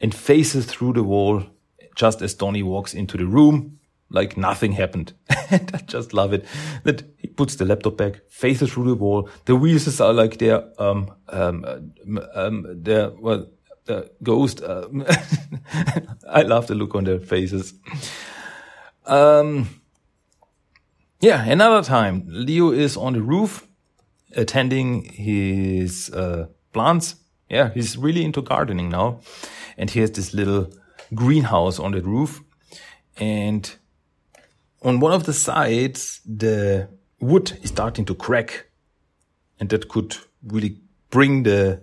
and 0.00 0.12
faces 0.12 0.66
through 0.66 0.94
the 0.94 1.04
wall 1.04 1.44
just 1.94 2.20
as 2.22 2.34
Donnie 2.34 2.64
walks 2.64 2.92
into 2.92 3.16
the 3.16 3.24
room, 3.24 3.78
like 4.10 4.36
nothing 4.36 4.72
happened. 4.72 5.12
and 5.50 5.70
I 5.72 5.78
just 5.78 6.12
love 6.12 6.32
it 6.32 6.44
that 6.82 7.04
he 7.16 7.28
puts 7.28 7.54
the 7.54 7.64
laptop 7.64 7.96
back, 7.96 8.20
faces 8.28 8.72
through 8.72 8.86
the 8.86 8.96
wall. 8.96 9.28
The 9.44 9.54
wheels 9.54 10.00
are 10.00 10.12
like 10.12 10.38
they're, 10.38 10.64
um, 10.76 11.14
um, 11.28 11.64
um, 12.34 12.66
they're, 12.82 13.10
well, 13.10 13.46
the 13.84 14.10
ghost. 14.24 14.60
Um, 14.64 15.06
I 16.28 16.42
love 16.42 16.66
the 16.66 16.74
look 16.74 16.96
on 16.96 17.04
their 17.04 17.20
faces. 17.20 17.74
Um, 19.06 19.68
yeah, 21.20 21.44
another 21.44 21.86
time, 21.86 22.24
Leo 22.26 22.72
is 22.72 22.96
on 22.96 23.12
the 23.12 23.22
roof 23.22 23.68
attending 24.36 25.04
his 25.04 26.10
uh, 26.10 26.48
plants. 26.74 27.14
Yeah, 27.48 27.70
he's 27.72 27.96
really 27.96 28.24
into 28.24 28.42
gardening 28.42 28.90
now. 28.90 29.20
And 29.78 29.88
he 29.88 30.00
has 30.00 30.10
this 30.10 30.34
little 30.34 30.70
greenhouse 31.14 31.78
on 31.78 31.92
the 31.92 32.02
roof. 32.02 32.42
And 33.16 33.74
on 34.82 35.00
one 35.00 35.12
of 35.12 35.24
the 35.24 35.32
sides, 35.32 36.20
the 36.26 36.88
wood 37.20 37.58
is 37.62 37.70
starting 37.70 38.04
to 38.06 38.14
crack. 38.14 38.66
And 39.58 39.70
that 39.70 39.88
could 39.88 40.16
really 40.46 40.80
bring 41.10 41.44
the, 41.44 41.80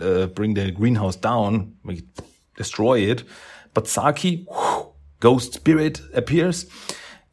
uh, 0.00 0.26
bring 0.26 0.54
the 0.54 0.70
greenhouse 0.70 1.16
down, 1.16 1.74
destroy 2.56 3.00
it. 3.00 3.24
But 3.74 3.88
Saki, 3.88 4.46
whoosh, 4.48 4.86
ghost 5.20 5.54
spirit 5.54 6.00
appears 6.14 6.66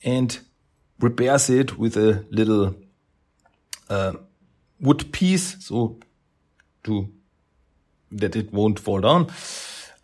and 0.03 0.39
repairs 0.99 1.49
it 1.49 1.77
with 1.77 1.97
a 1.97 2.25
little 2.31 2.75
uh, 3.89 4.13
wood 4.79 5.11
piece, 5.11 5.63
so 5.65 5.99
to 6.83 7.09
that 8.11 8.35
it 8.35 8.51
won't 8.51 8.79
fall 8.79 9.01
down. 9.01 9.31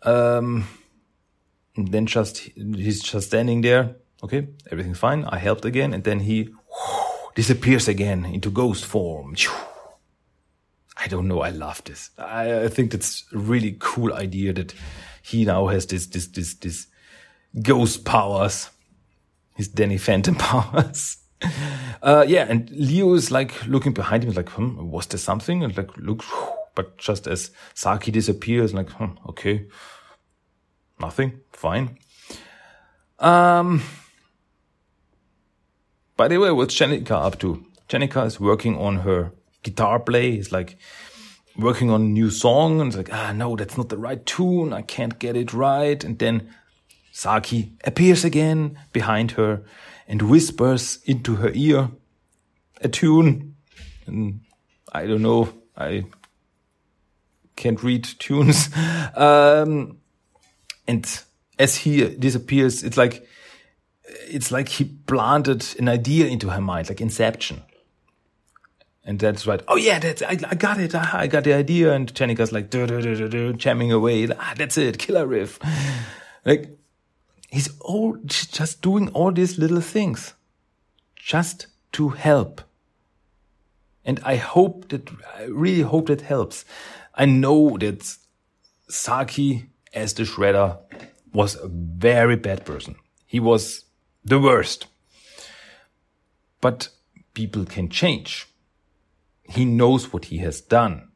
Um, 0.02 0.66
then 1.76 2.06
just 2.06 2.38
he's 2.38 3.02
just 3.02 3.28
standing 3.28 3.62
there. 3.62 3.96
Okay, 4.22 4.48
everything's 4.70 4.98
fine. 4.98 5.24
I 5.24 5.38
helped 5.38 5.64
again, 5.64 5.94
and 5.94 6.02
then 6.04 6.20
he 6.20 6.48
disappears 7.34 7.86
again 7.86 8.24
into 8.24 8.50
ghost 8.50 8.84
form. 8.84 9.36
I 10.96 11.06
don't 11.06 11.28
know. 11.28 11.40
I 11.40 11.50
love 11.50 11.84
this. 11.84 12.10
I, 12.18 12.64
I 12.64 12.68
think 12.68 12.90
that's 12.90 13.24
a 13.32 13.38
really 13.38 13.76
cool 13.78 14.12
idea 14.12 14.52
that 14.54 14.74
he 15.22 15.44
now 15.44 15.68
has 15.68 15.86
this 15.86 16.06
this 16.06 16.26
this 16.26 16.54
this 16.54 16.86
ghost 17.62 18.04
powers, 18.04 18.70
his 19.54 19.68
Danny 19.68 19.98
Phantom 19.98 20.34
powers. 20.38 21.18
Uh, 22.02 22.24
yeah, 22.26 22.46
and 22.48 22.68
Leo 22.70 23.14
is 23.14 23.30
like 23.30 23.66
looking 23.66 23.92
behind 23.92 24.24
him, 24.24 24.32
like, 24.32 24.48
hmm, 24.48 24.90
was 24.90 25.06
there 25.06 25.18
something? 25.18 25.62
And 25.62 25.76
like, 25.76 25.96
look, 25.96 26.24
but 26.78 26.96
just 26.96 27.26
as 27.26 27.50
Saki 27.74 28.12
disappears, 28.12 28.72
like, 28.72 28.88
hmm, 28.90 29.18
okay, 29.30 29.66
nothing, 31.00 31.40
fine. 31.50 31.98
Um, 33.18 33.82
by 36.16 36.28
the 36.28 36.38
way, 36.38 36.52
what's 36.52 36.76
Jennika 36.76 37.10
up 37.10 37.40
to? 37.40 37.66
Jennika 37.88 38.24
is 38.26 38.38
working 38.38 38.78
on 38.78 38.98
her 38.98 39.32
guitar 39.64 39.98
play. 39.98 40.36
He's 40.36 40.52
like 40.52 40.78
working 41.56 41.90
on 41.90 42.00
a 42.00 42.04
new 42.04 42.30
song 42.30 42.80
and 42.80 42.90
it's 42.90 42.96
like, 42.96 43.12
ah, 43.12 43.32
no, 43.32 43.56
that's 43.56 43.76
not 43.76 43.88
the 43.88 43.98
right 43.98 44.24
tune. 44.24 44.72
I 44.72 44.82
can't 44.82 45.18
get 45.18 45.36
it 45.36 45.52
right. 45.52 46.04
And 46.04 46.20
then 46.20 46.54
Saki 47.10 47.72
appears 47.82 48.24
again 48.24 48.78
behind 48.92 49.32
her 49.32 49.64
and 50.06 50.22
whispers 50.22 51.00
into 51.06 51.34
her 51.42 51.50
ear 51.54 51.90
a 52.80 52.88
tune. 52.88 53.56
And 54.06 54.42
I 54.92 55.06
don't 55.06 55.22
know. 55.22 55.48
I 55.76 56.04
can't 57.58 57.82
read 57.82 58.04
tunes. 58.18 58.70
Um, 59.14 59.98
and 60.86 61.20
as 61.58 61.76
he 61.76 62.06
disappears, 62.14 62.84
it's 62.84 62.96
like, 62.96 63.26
it's 64.28 64.52
like 64.52 64.68
he 64.68 64.84
planted 64.84 65.66
an 65.78 65.88
idea 65.88 66.26
into 66.26 66.50
her 66.50 66.60
mind, 66.60 66.88
like 66.88 67.00
Inception. 67.00 67.62
And 69.04 69.18
that's 69.18 69.46
right. 69.46 69.60
Oh 69.66 69.76
yeah, 69.76 69.98
that's 69.98 70.22
I, 70.22 70.38
I 70.50 70.54
got 70.54 70.78
it. 70.78 70.94
I 70.94 71.26
got 71.26 71.44
the 71.44 71.54
idea. 71.54 71.94
And 71.94 72.12
Jennika's 72.12 72.52
like 72.52 72.68
duh, 72.68 72.86
duh, 72.86 73.00
duh, 73.00 73.26
duh, 73.26 73.52
jamming 73.52 73.90
away. 73.90 74.28
Ah, 74.28 74.54
that's 74.54 74.76
it. 74.76 74.98
Killer 74.98 75.26
riff. 75.26 75.58
Like 76.44 76.78
he's 77.50 77.68
all 77.80 78.16
just 78.24 78.80
doing 78.80 79.08
all 79.10 79.32
these 79.32 79.58
little 79.58 79.80
things, 79.80 80.34
just 81.16 81.66
to 81.92 82.10
help. 82.10 82.62
And 84.04 84.20
I 84.24 84.36
hope 84.36 84.88
that 84.88 85.10
I 85.36 85.44
really 85.44 85.82
hope 85.82 86.06
that 86.06 86.22
helps. 86.22 86.64
I 87.18 87.26
know 87.26 87.76
that 87.78 88.16
Saki 88.88 89.68
as 89.92 90.14
the 90.14 90.22
shredder 90.22 90.78
was 91.34 91.56
a 91.56 91.68
very 91.68 92.36
bad 92.36 92.64
person. 92.64 92.96
He 93.26 93.40
was 93.40 93.84
the 94.24 94.38
worst. 94.38 94.86
But 96.60 96.88
people 97.34 97.66
can 97.66 97.90
change 97.90 98.48
he 99.48 99.64
knows 99.64 100.12
what 100.12 100.26
he 100.26 100.38
has 100.38 100.60
done. 100.60 101.08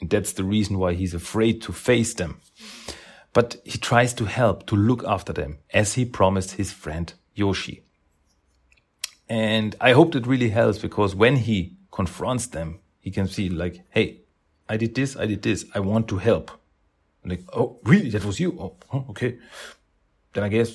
And 0.00 0.10
that's 0.10 0.32
the 0.32 0.44
reason 0.44 0.78
why 0.78 0.94
he's 0.94 1.14
afraid 1.14 1.62
to 1.62 1.72
face 1.72 2.12
them. 2.14 2.40
But 3.32 3.56
he 3.64 3.78
tries 3.78 4.12
to 4.14 4.24
help, 4.24 4.66
to 4.66 4.76
look 4.76 5.04
after 5.04 5.32
them, 5.32 5.58
as 5.72 5.94
he 5.94 6.04
promised 6.04 6.52
his 6.52 6.72
friend 6.72 7.12
Yoshi. 7.34 7.82
And 9.28 9.74
I 9.80 9.92
hope 9.92 10.12
that 10.12 10.26
really 10.26 10.50
helps 10.50 10.78
because 10.78 11.14
when 11.14 11.36
he 11.36 11.76
confronts 11.90 12.46
them, 12.46 12.80
he 13.00 13.10
can 13.10 13.28
see 13.28 13.48
like, 13.48 13.84
hey, 13.90 14.20
I 14.68 14.76
did 14.76 14.94
this, 14.94 15.16
I 15.16 15.26
did 15.26 15.42
this, 15.42 15.64
I 15.74 15.80
want 15.80 16.08
to 16.08 16.18
help. 16.18 16.50
Like, 17.24 17.44
oh, 17.52 17.78
really? 17.84 18.10
That 18.10 18.24
was 18.24 18.38
you? 18.38 18.56
Oh, 18.92 19.04
okay. 19.10 19.38
Then 20.32 20.44
I 20.44 20.48
guess 20.48 20.72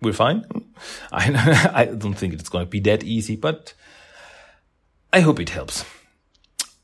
we're 0.00 0.12
fine. 0.12 0.44
I, 1.12 1.70
I 1.74 1.84
don't 1.86 2.14
think 2.14 2.34
it's 2.34 2.48
going 2.48 2.66
to 2.66 2.70
be 2.70 2.80
that 2.80 3.02
easy, 3.04 3.36
but 3.36 3.74
I 5.12 5.20
hope 5.20 5.40
it 5.40 5.50
helps. 5.50 5.84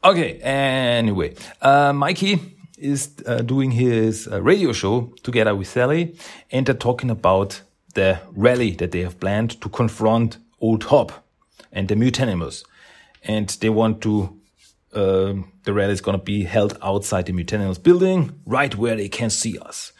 Okay, 0.02 0.38
anyway, 0.40 1.34
uh, 1.60 1.92
Mikey 1.92 2.40
is 2.78 3.10
uh, 3.26 3.42
doing 3.42 3.72
his 3.72 4.26
uh, 4.26 4.40
radio 4.40 4.72
show 4.72 5.12
together 5.22 5.54
with 5.54 5.68
Sally, 5.68 6.16
and 6.50 6.64
they're 6.64 6.74
talking 6.74 7.10
about 7.10 7.60
the 7.94 8.18
rally 8.32 8.70
that 8.72 8.92
they 8.92 9.00
have 9.00 9.20
planned 9.20 9.60
to 9.60 9.68
confront 9.68 10.38
Old 10.60 10.84
Hob 10.84 11.12
and 11.72 11.88
the 11.88 11.94
Mutanimals. 11.94 12.64
And 13.22 13.48
they 13.60 13.68
want 13.68 14.00
to, 14.02 14.39
uh, 14.92 15.34
the 15.64 15.72
rally 15.72 15.92
is 15.92 16.00
going 16.00 16.18
to 16.18 16.24
be 16.24 16.44
held 16.44 16.76
outside 16.82 17.26
the 17.26 17.32
Mutanimals 17.32 17.82
building, 17.82 18.40
right 18.44 18.74
where 18.74 18.96
they 18.96 19.08
can 19.08 19.30
see 19.30 19.58
us. 19.58 19.92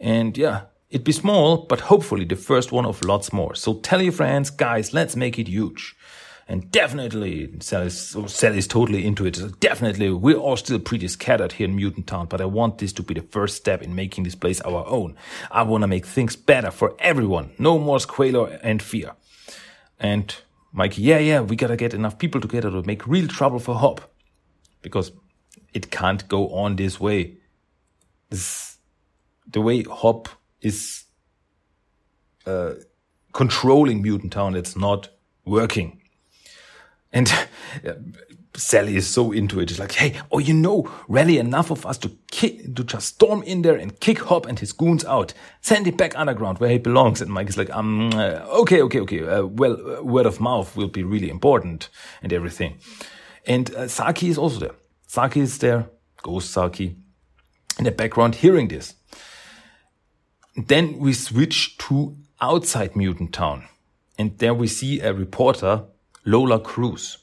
And 0.00 0.36
yeah, 0.36 0.62
it'd 0.90 1.04
be 1.04 1.12
small, 1.12 1.66
but 1.66 1.80
hopefully 1.80 2.24
the 2.24 2.36
first 2.36 2.72
one 2.72 2.86
of 2.86 3.04
lots 3.04 3.32
more. 3.32 3.54
So 3.54 3.74
tell 3.74 4.02
your 4.02 4.12
friends, 4.12 4.50
guys, 4.50 4.92
let's 4.92 5.16
make 5.16 5.38
it 5.38 5.48
huge. 5.48 5.96
And 6.48 6.70
definitely, 6.72 7.54
Sally's, 7.60 8.16
Sally's 8.26 8.66
totally 8.66 9.06
into 9.06 9.24
it. 9.24 9.36
So 9.36 9.48
definitely, 9.60 10.10
we're 10.10 10.36
all 10.36 10.56
still 10.56 10.80
pretty 10.80 11.06
scattered 11.08 11.52
here 11.52 11.68
in 11.68 11.76
Mutant 11.76 12.08
Town, 12.08 12.26
but 12.26 12.40
I 12.40 12.46
want 12.46 12.78
this 12.78 12.92
to 12.94 13.02
be 13.02 13.14
the 13.14 13.22
first 13.22 13.56
step 13.56 13.80
in 13.80 13.94
making 13.94 14.24
this 14.24 14.34
place 14.34 14.60
our 14.62 14.84
own. 14.86 15.16
I 15.50 15.62
want 15.62 15.82
to 15.82 15.88
make 15.88 16.04
things 16.04 16.34
better 16.34 16.70
for 16.70 16.96
everyone. 16.98 17.52
No 17.58 17.78
more 17.78 18.00
squalor 18.00 18.58
and 18.62 18.82
fear. 18.82 19.12
And 20.00 20.34
Mikey, 20.72 21.02
yeah, 21.02 21.18
yeah, 21.18 21.40
we 21.40 21.54
gotta 21.54 21.76
get 21.76 21.94
enough 21.94 22.18
people 22.18 22.40
together 22.40 22.70
to 22.70 22.82
make 22.82 23.06
real 23.06 23.28
trouble 23.28 23.60
for 23.60 23.76
Hob. 23.76 24.02
Because 24.82 25.12
it 25.72 25.90
can't 25.90 26.26
go 26.28 26.50
on 26.50 26.76
this 26.76 27.00
way. 27.00 27.36
This, 28.30 28.76
the 29.46 29.60
way 29.60 29.82
Hob 29.82 30.28
is 30.60 31.04
uh, 32.46 32.74
controlling 33.32 34.02
Mutant 34.02 34.32
Town, 34.32 34.54
it's 34.54 34.76
not 34.76 35.08
working. 35.44 36.00
And 37.12 37.32
Sally 38.54 38.96
is 38.96 39.08
so 39.08 39.32
into 39.32 39.60
it. 39.60 39.70
She's 39.70 39.78
like, 39.78 39.92
hey, 39.92 40.20
oh, 40.30 40.38
you 40.38 40.52
know, 40.52 40.90
rally 41.08 41.38
enough 41.38 41.70
of 41.70 41.86
us 41.86 41.96
to 41.98 42.10
kick, 42.30 42.74
to 42.74 42.84
just 42.84 43.08
storm 43.08 43.42
in 43.44 43.62
there 43.62 43.76
and 43.76 43.98
kick 44.00 44.18
Hob 44.20 44.46
and 44.46 44.58
his 44.58 44.72
goons 44.72 45.04
out. 45.04 45.32
Send 45.62 45.86
him 45.86 45.96
back 45.96 46.18
underground 46.18 46.58
where 46.58 46.70
he 46.70 46.78
belongs. 46.78 47.22
And 47.22 47.30
Mike 47.30 47.48
is 47.48 47.56
like, 47.56 47.70
um, 47.70 48.10
uh, 48.12 48.44
okay, 48.60 48.82
okay, 48.82 49.00
okay. 49.00 49.26
Uh, 49.26 49.44
well, 49.44 49.98
uh, 49.98 50.02
word 50.02 50.26
of 50.26 50.40
mouth 50.40 50.76
will 50.76 50.88
be 50.88 51.02
really 51.02 51.30
important 51.30 51.88
and 52.22 52.32
everything. 52.32 52.78
And 53.46 53.74
uh, 53.74 53.88
Saki 53.88 54.28
is 54.28 54.38
also 54.38 54.60
there. 54.60 54.74
Saki 55.06 55.40
is 55.40 55.58
there, 55.58 55.90
Ghost 56.22 56.50
Saki, 56.50 56.96
in 57.78 57.84
the 57.84 57.90
background 57.90 58.36
hearing 58.36 58.68
this. 58.68 58.94
Then 60.56 60.98
we 60.98 61.12
switch 61.12 61.76
to 61.78 62.16
outside 62.40 62.94
Mutant 62.94 63.32
Town. 63.32 63.64
And 64.18 64.38
there 64.38 64.54
we 64.54 64.68
see 64.68 65.00
a 65.00 65.12
reporter 65.12 65.84
Lola 66.24 66.60
Cruz, 66.60 67.18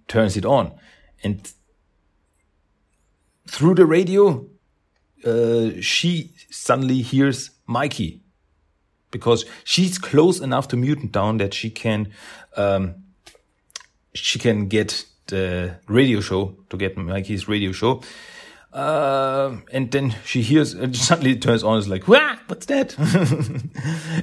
turns 0.08 0.38
it 0.38 0.46
on. 0.46 0.74
And 1.24 1.52
through 3.48 3.76
the 3.76 3.86
radio, 3.86 4.48
uh, 5.26 5.72
she 5.82 6.34
suddenly 6.50 7.02
hears 7.02 7.52
Mikey 7.66 8.22
because 9.12 9.46
she's 9.64 9.98
close 9.98 10.40
enough 10.40 10.68
to 10.70 10.78
Mutant 10.78 11.14
Town 11.14 11.38
that 11.38 11.54
she 11.54 11.70
can 11.70 12.12
um, 12.56 12.96
she 14.14 14.40
can 14.40 14.68
get 14.68 15.06
the 15.28 15.80
radio 15.88 16.22
show 16.22 16.58
to 16.70 16.78
get 16.78 16.98
Mikey's 16.98 17.48
radio 17.48 17.72
show. 17.72 18.02
Uh, 18.78 19.58
and 19.72 19.90
then 19.90 20.14
she 20.24 20.44
hears 20.44 20.76
and 20.76 20.96
suddenly 20.96 21.32
it 21.32 21.42
turns 21.42 21.64
on. 21.64 21.80
It's 21.80 21.88
like, 21.88 22.08
what's 22.08 22.68
that? 22.68 22.96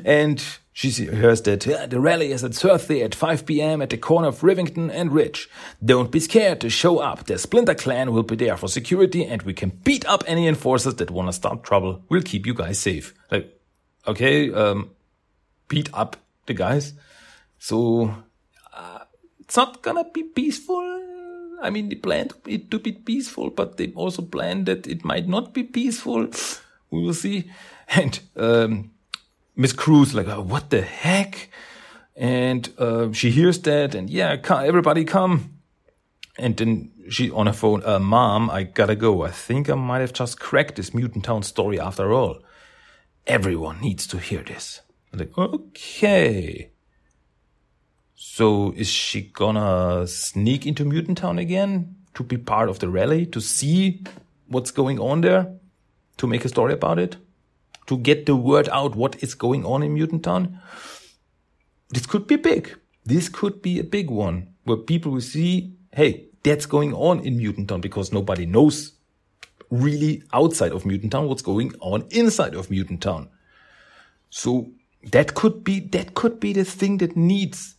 and 0.04 0.40
she 0.72 0.90
hears 0.90 1.42
that 1.42 1.66
yeah, 1.66 1.86
the 1.86 1.98
rally 1.98 2.30
is 2.30 2.44
at 2.44 2.54
Thursday 2.54 3.02
at 3.02 3.16
5 3.16 3.46
p.m. 3.46 3.82
at 3.82 3.90
the 3.90 3.96
corner 3.96 4.28
of 4.28 4.42
Rivington 4.42 4.92
and 4.92 5.10
Ridge. 5.10 5.48
Don't 5.84 6.12
be 6.12 6.20
scared 6.20 6.60
to 6.60 6.70
show 6.70 6.98
up. 6.98 7.26
The 7.26 7.36
Splinter 7.36 7.74
Clan 7.74 8.12
will 8.12 8.22
be 8.22 8.36
there 8.36 8.56
for 8.56 8.68
security 8.68 9.24
and 9.24 9.42
we 9.42 9.54
can 9.54 9.70
beat 9.70 10.06
up 10.06 10.22
any 10.28 10.46
enforcers 10.46 10.94
that 10.94 11.10
want 11.10 11.26
to 11.26 11.32
start 11.32 11.64
trouble. 11.64 12.04
We'll 12.08 12.22
keep 12.22 12.46
you 12.46 12.54
guys 12.54 12.78
safe. 12.78 13.12
Like, 13.32 13.60
okay, 14.06 14.52
um, 14.52 14.92
beat 15.66 15.90
up 15.92 16.16
the 16.46 16.54
guys. 16.54 16.92
So, 17.58 18.14
uh, 18.72 19.00
it's 19.40 19.56
not 19.56 19.82
gonna 19.82 20.04
be 20.14 20.22
peaceful. 20.22 21.13
I 21.62 21.70
mean, 21.70 21.88
they 21.88 21.96
planned 21.96 22.34
it 22.46 22.70
to 22.70 22.78
be 22.78 22.92
peaceful, 22.92 23.50
but 23.50 23.76
they 23.76 23.92
also 23.92 24.22
planned 24.22 24.66
that 24.66 24.86
it 24.86 25.04
might 25.04 25.28
not 25.28 25.54
be 25.54 25.62
peaceful. 25.62 26.28
We 26.90 27.02
will 27.02 27.14
see. 27.14 27.50
And, 27.86 28.18
um, 28.36 28.92
Miss 29.56 29.74
Cruz 29.74 30.14
like, 30.14 30.26
oh, 30.26 30.40
what 30.40 30.70
the 30.70 30.80
heck? 30.80 31.50
And 32.16 32.70
uh, 32.78 33.12
she 33.12 33.30
hears 33.30 33.58
that, 33.60 33.94
and 33.94 34.08
yeah, 34.08 34.36
come, 34.36 34.64
everybody 34.64 35.04
come. 35.04 35.58
And 36.38 36.56
then 36.56 36.90
she 37.10 37.30
on 37.30 37.46
her 37.46 37.52
phone, 37.52 37.82
uh, 37.84 37.98
Mom, 37.98 38.50
I 38.50 38.64
gotta 38.64 38.96
go. 38.96 39.22
I 39.22 39.30
think 39.30 39.68
I 39.68 39.74
might 39.74 40.00
have 40.00 40.12
just 40.12 40.40
cracked 40.40 40.76
this 40.76 40.94
Mutant 40.94 41.24
Town 41.24 41.42
story 41.42 41.78
after 41.78 42.12
all. 42.12 42.38
Everyone 43.26 43.80
needs 43.80 44.06
to 44.08 44.18
hear 44.18 44.42
this. 44.42 44.80
I'm 45.12 45.18
like, 45.18 45.36
okay. 45.38 46.70
So 48.26 48.72
is 48.76 48.88
she 48.88 49.22
gonna 49.22 50.06
sneak 50.06 50.66
into 50.66 50.84
Mutant 50.84 51.18
Town 51.18 51.38
again 51.38 51.94
to 52.14 52.22
be 52.22 52.36
part 52.36 52.68
of 52.68 52.78
the 52.78 52.88
rally, 52.88 53.26
to 53.26 53.40
see 53.40 54.02
what's 54.48 54.70
going 54.70 54.98
on 54.98 55.20
there, 55.20 55.52
to 56.16 56.26
make 56.26 56.44
a 56.44 56.48
story 56.48 56.72
about 56.72 56.98
it? 56.98 57.16
to 57.86 57.98
get 57.98 58.26
the 58.26 58.36
word 58.36 58.68
out 58.70 58.96
what 58.96 59.22
is 59.22 59.34
going 59.34 59.64
on 59.64 59.82
in 59.82 59.94
Mutant 59.94 60.24
Town. 60.24 60.60
This 61.90 62.06
could 62.06 62.26
be 62.26 62.36
big. 62.36 62.76
This 63.04 63.28
could 63.28 63.60
be 63.60 63.78
a 63.78 63.84
big 63.84 64.10
one 64.10 64.54
where 64.64 64.78
people 64.78 65.12
will 65.12 65.20
see, 65.20 65.74
hey, 65.92 66.26
that's 66.42 66.66
going 66.66 66.94
on 66.94 67.20
in 67.20 67.36
Mutant 67.36 67.68
Town 67.68 67.80
because 67.80 68.12
nobody 68.12 68.46
knows 68.46 68.92
really 69.70 70.22
outside 70.32 70.72
of 70.72 70.86
Mutant 70.86 71.12
Town 71.12 71.28
what's 71.28 71.42
going 71.42 71.72
on 71.80 72.06
inside 72.10 72.54
of 72.54 72.70
Mutant 72.70 73.02
Town. 73.02 73.28
So 74.30 74.70
that 75.10 75.34
could 75.34 75.62
be, 75.62 75.80
that 75.80 76.14
could 76.14 76.40
be 76.40 76.52
the 76.52 76.64
thing 76.64 76.98
that 76.98 77.16
needs 77.16 77.74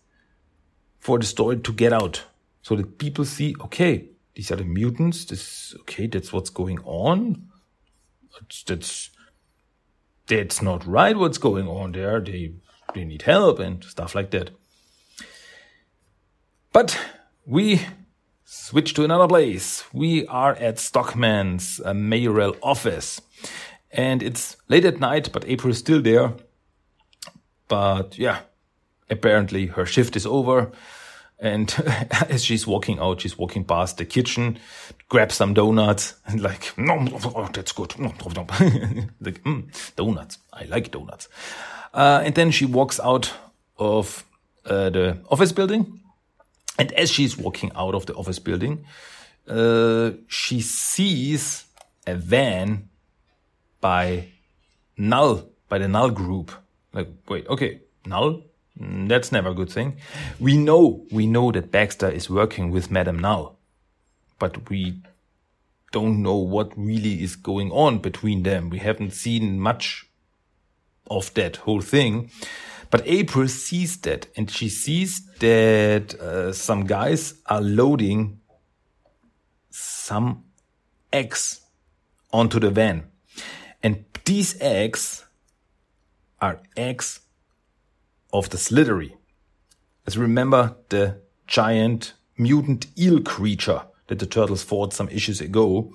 for 1.05 1.19
the 1.19 1.25
story 1.25 1.57
to 1.57 1.71
get 1.71 1.93
out. 1.93 2.23
So 2.63 2.75
that 2.75 2.97
people 2.97 3.25
see, 3.25 3.55
okay, 3.61 4.05
these 4.33 4.51
are 4.51 4.55
the 4.55 4.63
mutants. 4.63 5.25
This, 5.25 5.75
okay, 5.81 6.07
that's 6.07 6.33
what's 6.33 6.49
going 6.49 6.79
on. 6.83 7.47
That's, 8.33 8.63
that's, 8.63 9.09
that's 10.25 10.63
not 10.63 10.83
right 10.87 11.15
what's 11.15 11.37
going 11.37 11.67
on 11.67 11.91
there. 11.91 12.19
They, 12.19 12.53
they 12.95 13.05
need 13.05 13.21
help 13.21 13.59
and 13.59 13.83
stuff 13.83 14.15
like 14.15 14.31
that. 14.31 14.49
But 16.73 16.99
we 17.45 17.81
switch 18.43 18.95
to 18.95 19.03
another 19.03 19.27
place. 19.27 19.83
We 19.93 20.25
are 20.25 20.55
at 20.55 20.79
Stockman's 20.79 21.79
uh, 21.85 21.93
mayoral 21.93 22.57
office. 22.63 23.21
And 23.91 24.23
it's 24.23 24.57
late 24.69 24.85
at 24.85 24.99
night, 24.99 25.31
but 25.31 25.45
April 25.47 25.69
is 25.69 25.77
still 25.77 26.01
there. 26.01 26.33
But 27.67 28.17
yeah, 28.17 28.39
apparently 29.07 29.67
her 29.67 29.85
shift 29.85 30.15
is 30.15 30.25
over. 30.25 30.71
And 31.45 31.71
as 32.29 32.43
she's 32.43 32.65
walking 32.65 32.97
out, 32.97 33.21
she's 33.21 33.37
walking 33.37 33.63
past 33.65 33.97
the 33.97 34.05
kitchen, 34.05 34.57
grabs 35.09 35.35
some 35.35 35.53
donuts, 35.53 36.15
and 36.25 36.41
like, 36.41 36.75
no, 36.75 37.07
oh, 37.23 37.49
that's 37.53 37.71
good. 37.71 37.93
Like, 37.99 39.43
mm, 39.43 39.95
donuts. 39.95 40.39
I 40.51 40.65
like 40.65 40.89
donuts. 40.89 41.29
Uh, 41.93 42.23
and 42.25 42.33
then 42.33 42.49
she 42.49 42.65
walks 42.65 42.99
out 42.99 43.31
of 43.77 44.25
uh, 44.65 44.89
the 44.89 45.19
office 45.29 45.51
building. 45.51 45.99
And 46.79 46.91
as 46.93 47.11
she's 47.11 47.37
walking 47.37 47.71
out 47.75 47.93
of 47.93 48.07
the 48.07 48.15
office 48.15 48.39
building, 48.39 48.85
uh, 49.47 50.11
she 50.27 50.61
sees 50.61 51.65
a 52.07 52.15
van 52.15 52.89
by 53.81 54.29
Null, 54.97 55.47
by 55.69 55.77
the 55.77 55.87
Null 55.87 56.09
group. 56.09 56.51
Like, 56.91 57.09
wait, 57.29 57.47
okay, 57.47 57.81
Null? 58.05 58.41
Mm, 58.79 59.07
that's 59.07 59.31
never 59.31 59.49
a 59.49 59.53
good 59.53 59.69
thing. 59.69 59.97
We 60.39 60.57
know, 60.57 61.05
we 61.11 61.27
know 61.27 61.51
that 61.51 61.71
Baxter 61.71 62.09
is 62.09 62.29
working 62.29 62.71
with 62.71 62.91
Madame 62.91 63.19
Null, 63.19 63.57
but 64.39 64.69
we 64.69 65.01
don't 65.91 66.21
know 66.21 66.35
what 66.35 66.77
really 66.77 67.23
is 67.23 67.35
going 67.35 67.71
on 67.71 67.99
between 67.99 68.43
them. 68.43 68.69
We 68.69 68.79
haven't 68.79 69.11
seen 69.13 69.59
much 69.59 70.07
of 71.09 71.33
that 71.35 71.57
whole 71.57 71.81
thing. 71.81 72.31
But 72.89 73.01
April 73.05 73.47
sees 73.47 73.97
that 74.01 74.27
and 74.35 74.49
she 74.49 74.69
sees 74.69 75.25
that 75.39 76.13
uh, 76.15 76.53
some 76.53 76.85
guys 76.85 77.35
are 77.45 77.61
loading 77.61 78.39
some 79.69 80.43
eggs 81.11 81.61
onto 82.31 82.59
the 82.59 82.69
van. 82.69 83.05
And 83.81 84.05
these 84.25 84.59
eggs 84.61 85.25
are 86.41 86.61
eggs 86.75 87.21
of 88.31 88.49
the 88.49 88.57
Slithery. 88.57 89.15
As 90.05 90.17
remember 90.17 90.75
the 90.89 91.21
giant 91.47 92.13
mutant 92.37 92.87
eel 92.97 93.21
creature 93.21 93.83
that 94.07 94.19
the 94.19 94.25
turtles 94.25 94.63
fought 94.63 94.93
some 94.93 95.09
issues 95.09 95.41
ago. 95.41 95.91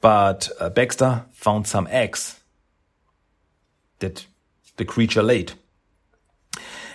But 0.00 0.50
uh, 0.60 0.70
Baxter 0.70 1.26
found 1.32 1.66
some 1.66 1.86
eggs 1.90 2.40
that 4.00 4.26
the 4.76 4.84
creature 4.84 5.22
laid. 5.22 5.52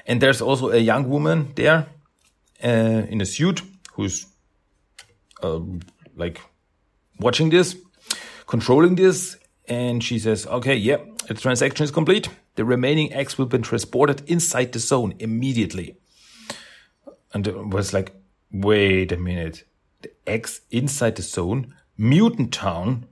And 0.06 0.22
there's 0.22 0.42
also 0.42 0.70
a 0.70 0.78
young 0.78 1.10
woman 1.10 1.54
there 1.56 1.88
uh, 2.64 2.68
in 3.10 3.22
a 3.22 3.26
suit 3.26 3.62
who's 3.94 4.26
uh, 5.44 5.60
like 6.16 6.42
watching 7.20 7.50
this, 7.50 7.76
controlling 8.48 8.96
this. 8.96 9.38
And 9.68 10.04
she 10.04 10.18
says, 10.18 10.48
okay, 10.48 10.76
yeah, 10.76 10.98
the 11.28 11.36
transaction 11.36 11.84
is 11.84 11.92
complete. 11.92 12.28
The 12.60 12.66
remaining 12.66 13.14
eggs 13.14 13.38
will 13.38 13.46
be 13.46 13.58
transported 13.60 14.22
inside 14.30 14.74
the 14.74 14.80
zone 14.80 15.14
immediately. 15.18 15.96
And 17.34 17.48
it 17.48 17.56
was 17.56 17.94
like, 17.94 18.12
wait 18.52 19.14
a 19.14 19.18
minute. 19.18 19.64
The 20.02 20.12
eggs 20.28 20.60
inside 20.70 21.16
the 21.16 21.22
zone? 21.22 21.74
Mutant 21.98 22.52
Town? 22.52 23.06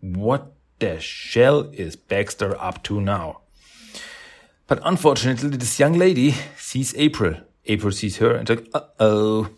What 0.00 0.52
the 0.78 1.00
shell 1.00 1.70
is 1.72 1.96
Baxter 1.96 2.56
up 2.56 2.84
to 2.84 3.00
now? 3.00 3.40
But 4.68 4.78
unfortunately, 4.84 5.56
this 5.56 5.80
young 5.80 5.94
lady 5.94 6.36
sees 6.56 6.94
April. 6.96 7.34
April 7.66 7.90
sees 7.90 8.18
her 8.18 8.36
and 8.36 8.48
like, 8.48 8.68
uh 8.72 8.82
oh. 9.00 9.48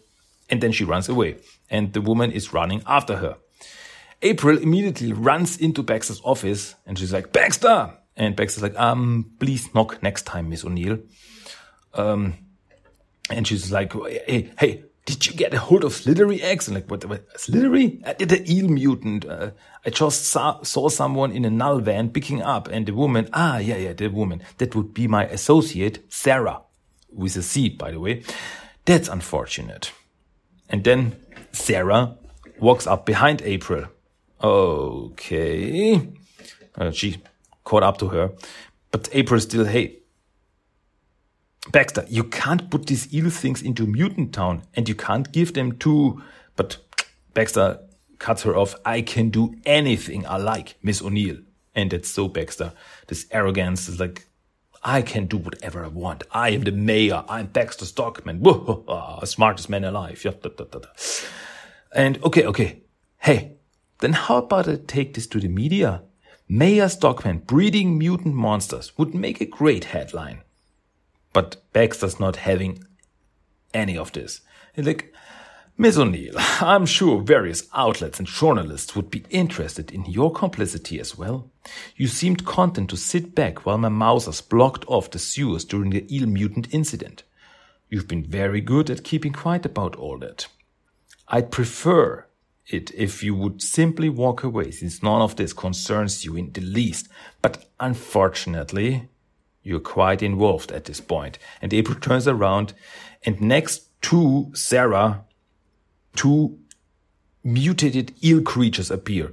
And 0.48 0.62
then 0.62 0.72
she 0.72 0.84
runs 0.84 1.10
away. 1.10 1.36
And 1.68 1.92
the 1.92 2.00
woman 2.00 2.32
is 2.32 2.54
running 2.54 2.82
after 2.86 3.16
her. 3.16 3.36
April 4.22 4.56
immediately 4.56 5.12
runs 5.12 5.58
into 5.58 5.82
Baxter's 5.82 6.22
office 6.24 6.74
and 6.86 6.98
she's 6.98 7.12
like, 7.12 7.34
Baxter! 7.34 7.98
And 8.16 8.36
Baxter's 8.36 8.62
like, 8.62 8.78
um, 8.78 9.32
please 9.40 9.74
knock 9.74 10.02
next 10.02 10.22
time, 10.22 10.48
Miss 10.48 10.64
O'Neil. 10.64 10.98
Um, 11.94 12.34
and 13.30 13.46
she's 13.46 13.72
like, 13.72 13.92
hey, 13.92 14.52
hey, 14.58 14.84
did 15.04 15.26
you 15.26 15.34
get 15.34 15.52
a 15.52 15.58
hold 15.58 15.84
of 15.84 15.92
Slithery 15.92 16.40
eggs? 16.42 16.68
And 16.68 16.74
like, 16.74 16.90
what, 16.90 17.04
what 17.04 17.26
Slithery? 17.38 18.00
I 18.06 18.14
did 18.14 18.28
the 18.30 18.50
eel 18.50 18.68
mutant. 18.68 19.26
Uh, 19.26 19.50
I 19.84 19.90
just 19.90 20.26
saw, 20.26 20.62
saw 20.62 20.88
someone 20.88 21.32
in 21.32 21.44
a 21.44 21.50
null 21.50 21.80
van 21.80 22.10
picking 22.10 22.42
up 22.42 22.68
and 22.68 22.86
the 22.86 22.94
woman, 22.94 23.28
ah, 23.32 23.58
yeah, 23.58 23.76
yeah, 23.76 23.92
the 23.92 24.08
woman. 24.08 24.42
That 24.58 24.74
would 24.74 24.94
be 24.94 25.06
my 25.08 25.26
associate, 25.26 26.04
Sarah, 26.12 26.62
with 27.12 27.36
a 27.36 27.42
C, 27.42 27.68
by 27.68 27.90
the 27.90 28.00
way. 28.00 28.22
That's 28.84 29.08
unfortunate. 29.08 29.92
And 30.68 30.84
then 30.84 31.16
Sarah 31.52 32.16
walks 32.58 32.86
up 32.86 33.04
behind 33.04 33.42
April. 33.42 33.86
Okay. 34.42 36.08
Uh, 36.76 36.90
she 36.90 37.22
caught 37.64 37.82
up 37.82 37.98
to 37.98 38.08
her. 38.08 38.32
But 38.90 39.08
April 39.12 39.40
still, 39.40 39.64
hey, 39.64 39.98
Baxter, 41.72 42.04
you 42.08 42.24
can't 42.24 42.70
put 42.70 42.86
these 42.86 43.12
evil 43.12 43.30
things 43.30 43.62
into 43.62 43.86
Mutant 43.86 44.34
Town 44.34 44.62
and 44.74 44.88
you 44.88 44.94
can't 44.94 45.32
give 45.32 45.54
them 45.54 45.78
to, 45.78 46.22
but 46.56 46.76
Baxter 47.32 47.80
cuts 48.18 48.42
her 48.42 48.56
off. 48.56 48.74
I 48.84 49.00
can 49.00 49.30
do 49.30 49.54
anything 49.64 50.26
I 50.26 50.36
like, 50.36 50.76
Miss 50.82 51.02
O'Neil. 51.02 51.38
And 51.74 51.90
that's 51.90 52.10
so 52.10 52.28
Baxter. 52.28 52.72
This 53.08 53.26
arrogance 53.30 53.88
is 53.88 53.98
like, 53.98 54.26
I 54.84 55.00
can 55.00 55.26
do 55.26 55.38
whatever 55.38 55.84
I 55.84 55.88
want. 55.88 56.24
I 56.30 56.50
am 56.50 56.60
the 56.60 56.70
mayor. 56.72 57.24
I'm 57.28 57.46
Baxter 57.46 57.86
Stockman. 57.86 58.42
Ah, 58.86 59.24
smartest 59.24 59.70
man 59.70 59.84
alive. 59.84 60.24
And 61.94 62.22
okay, 62.22 62.44
okay. 62.44 62.82
Hey, 63.18 63.56
then 64.00 64.12
how 64.12 64.36
about 64.36 64.68
I 64.68 64.76
take 64.76 65.14
this 65.14 65.26
to 65.28 65.40
the 65.40 65.48
media? 65.48 66.02
Mayor 66.48 66.88
Stockman 66.88 67.38
breeding 67.38 67.96
mutant 67.96 68.34
monsters 68.34 68.96
would 68.98 69.14
make 69.14 69.40
a 69.40 69.46
great 69.46 69.84
headline. 69.84 70.42
But 71.32 71.62
Baxter's 71.72 72.20
not 72.20 72.36
having 72.36 72.84
any 73.72 73.96
of 73.96 74.12
this. 74.12 74.40
Like, 74.76 75.12
Miss 75.76 75.96
O'Neil, 75.98 76.34
I'm 76.38 76.86
sure 76.86 77.22
various 77.22 77.66
outlets 77.74 78.18
and 78.18 78.28
journalists 78.28 78.94
would 78.94 79.10
be 79.10 79.24
interested 79.30 79.90
in 79.90 80.04
your 80.04 80.30
complicity 80.32 81.00
as 81.00 81.16
well. 81.16 81.50
You 81.96 82.06
seemed 82.08 82.44
content 82.44 82.90
to 82.90 82.96
sit 82.96 83.34
back 83.34 83.64
while 83.64 83.78
my 83.78 83.88
mousers 83.88 84.40
blocked 84.40 84.84
off 84.86 85.10
the 85.10 85.18
sewers 85.18 85.64
during 85.64 85.90
the 85.90 86.06
eel 86.14 86.26
mutant 86.26 86.72
incident. 86.72 87.24
You've 87.88 88.06
been 88.06 88.24
very 88.24 88.60
good 88.60 88.90
at 88.90 89.02
keeping 89.02 89.32
quiet 89.32 89.64
about 89.64 89.96
all 89.96 90.18
that. 90.18 90.46
I'd 91.26 91.50
prefer 91.50 92.26
it 92.66 92.90
if 92.94 93.22
you 93.22 93.34
would 93.34 93.60
simply 93.60 94.08
walk 94.08 94.42
away 94.42 94.70
since 94.70 95.02
none 95.02 95.20
of 95.20 95.36
this 95.36 95.52
concerns 95.52 96.24
you 96.24 96.36
in 96.36 96.52
the 96.52 96.60
least. 96.60 97.08
But 97.42 97.66
unfortunately, 97.78 99.08
you're 99.62 99.80
quite 99.80 100.22
involved 100.22 100.72
at 100.72 100.84
this 100.84 101.00
point. 101.00 101.38
And 101.60 101.72
April 101.74 101.98
turns 101.98 102.28
around 102.28 102.74
and 103.24 103.40
next 103.40 103.88
to 104.02 104.50
Sarah, 104.54 105.24
two 106.14 106.58
mutated 107.42 108.12
eel 108.24 108.42
creatures 108.42 108.90
appear. 108.90 109.32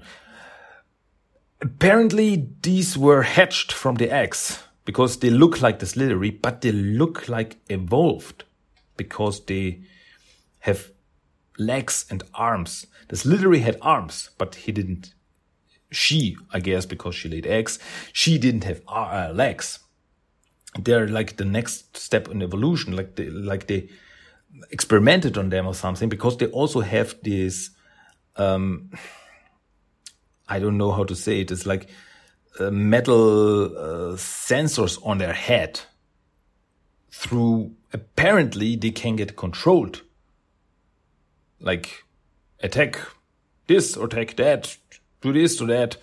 Apparently 1.62 2.50
these 2.62 2.98
were 2.98 3.22
hatched 3.22 3.72
from 3.72 3.96
the 3.96 4.12
eggs 4.12 4.64
because 4.86 5.20
they 5.20 5.30
look 5.30 5.62
like 5.62 5.80
the 5.80 5.86
Slithery, 5.86 6.32
but 6.32 6.62
they 6.62 6.72
look 6.72 7.30
like 7.30 7.58
evolved 7.70 8.44
because 8.98 9.46
they 9.46 9.82
have 10.60 10.92
legs 11.58 12.06
and 12.10 12.24
arms. 12.34 12.88
This 13.10 13.26
literally 13.26 13.60
had 13.60 13.78
arms, 13.82 14.30
but 14.38 14.56
he 14.56 14.72
didn't. 14.72 15.14
She, 15.92 16.38
I 16.54 16.60
guess, 16.60 16.86
because 16.86 17.16
she 17.16 17.28
laid 17.28 17.46
eggs, 17.46 17.78
she 18.14 18.38
didn't 18.38 18.64
have 18.64 18.82
uh, 18.88 19.32
legs 19.34 19.80
they're 20.80 21.08
like 21.08 21.38
the 21.38 21.46
next 21.46 21.98
step 21.98 22.28
in 22.30 22.42
evolution, 22.42 22.96
like 22.96 23.16
they, 23.16 23.30
like 23.30 23.68
they 23.68 23.90
experimented 24.72 25.38
on 25.38 25.50
them 25.50 25.68
or 25.68 25.74
something, 25.74 26.10
because 26.10 26.38
they 26.38 26.48
also 26.48 26.82
have 26.82 27.16
this, 27.24 27.72
um, 28.38 28.92
I 30.48 30.60
don't 30.60 30.78
know 30.78 30.92
how 30.92 31.04
to 31.04 31.16
say 31.16 31.42
it. 31.42 31.52
It's 31.52 31.66
like 31.66 31.90
uh, 32.60 32.72
metal 32.72 33.66
uh, 33.66 34.16
sensors 34.16 35.00
on 35.06 35.18
their 35.18 35.34
head. 35.34 35.82
Through 37.12 37.76
apparently 37.94 38.76
they 38.76 38.92
can 38.92 39.16
get 39.16 39.36
controlled, 39.36 40.02
like 41.62 42.04
attack 42.62 43.00
this 43.68 43.96
or 43.96 44.06
attack 44.06 44.36
that, 44.38 44.78
do 45.22 45.32
this 45.32 45.62
or 45.62 45.68
that, 45.68 45.98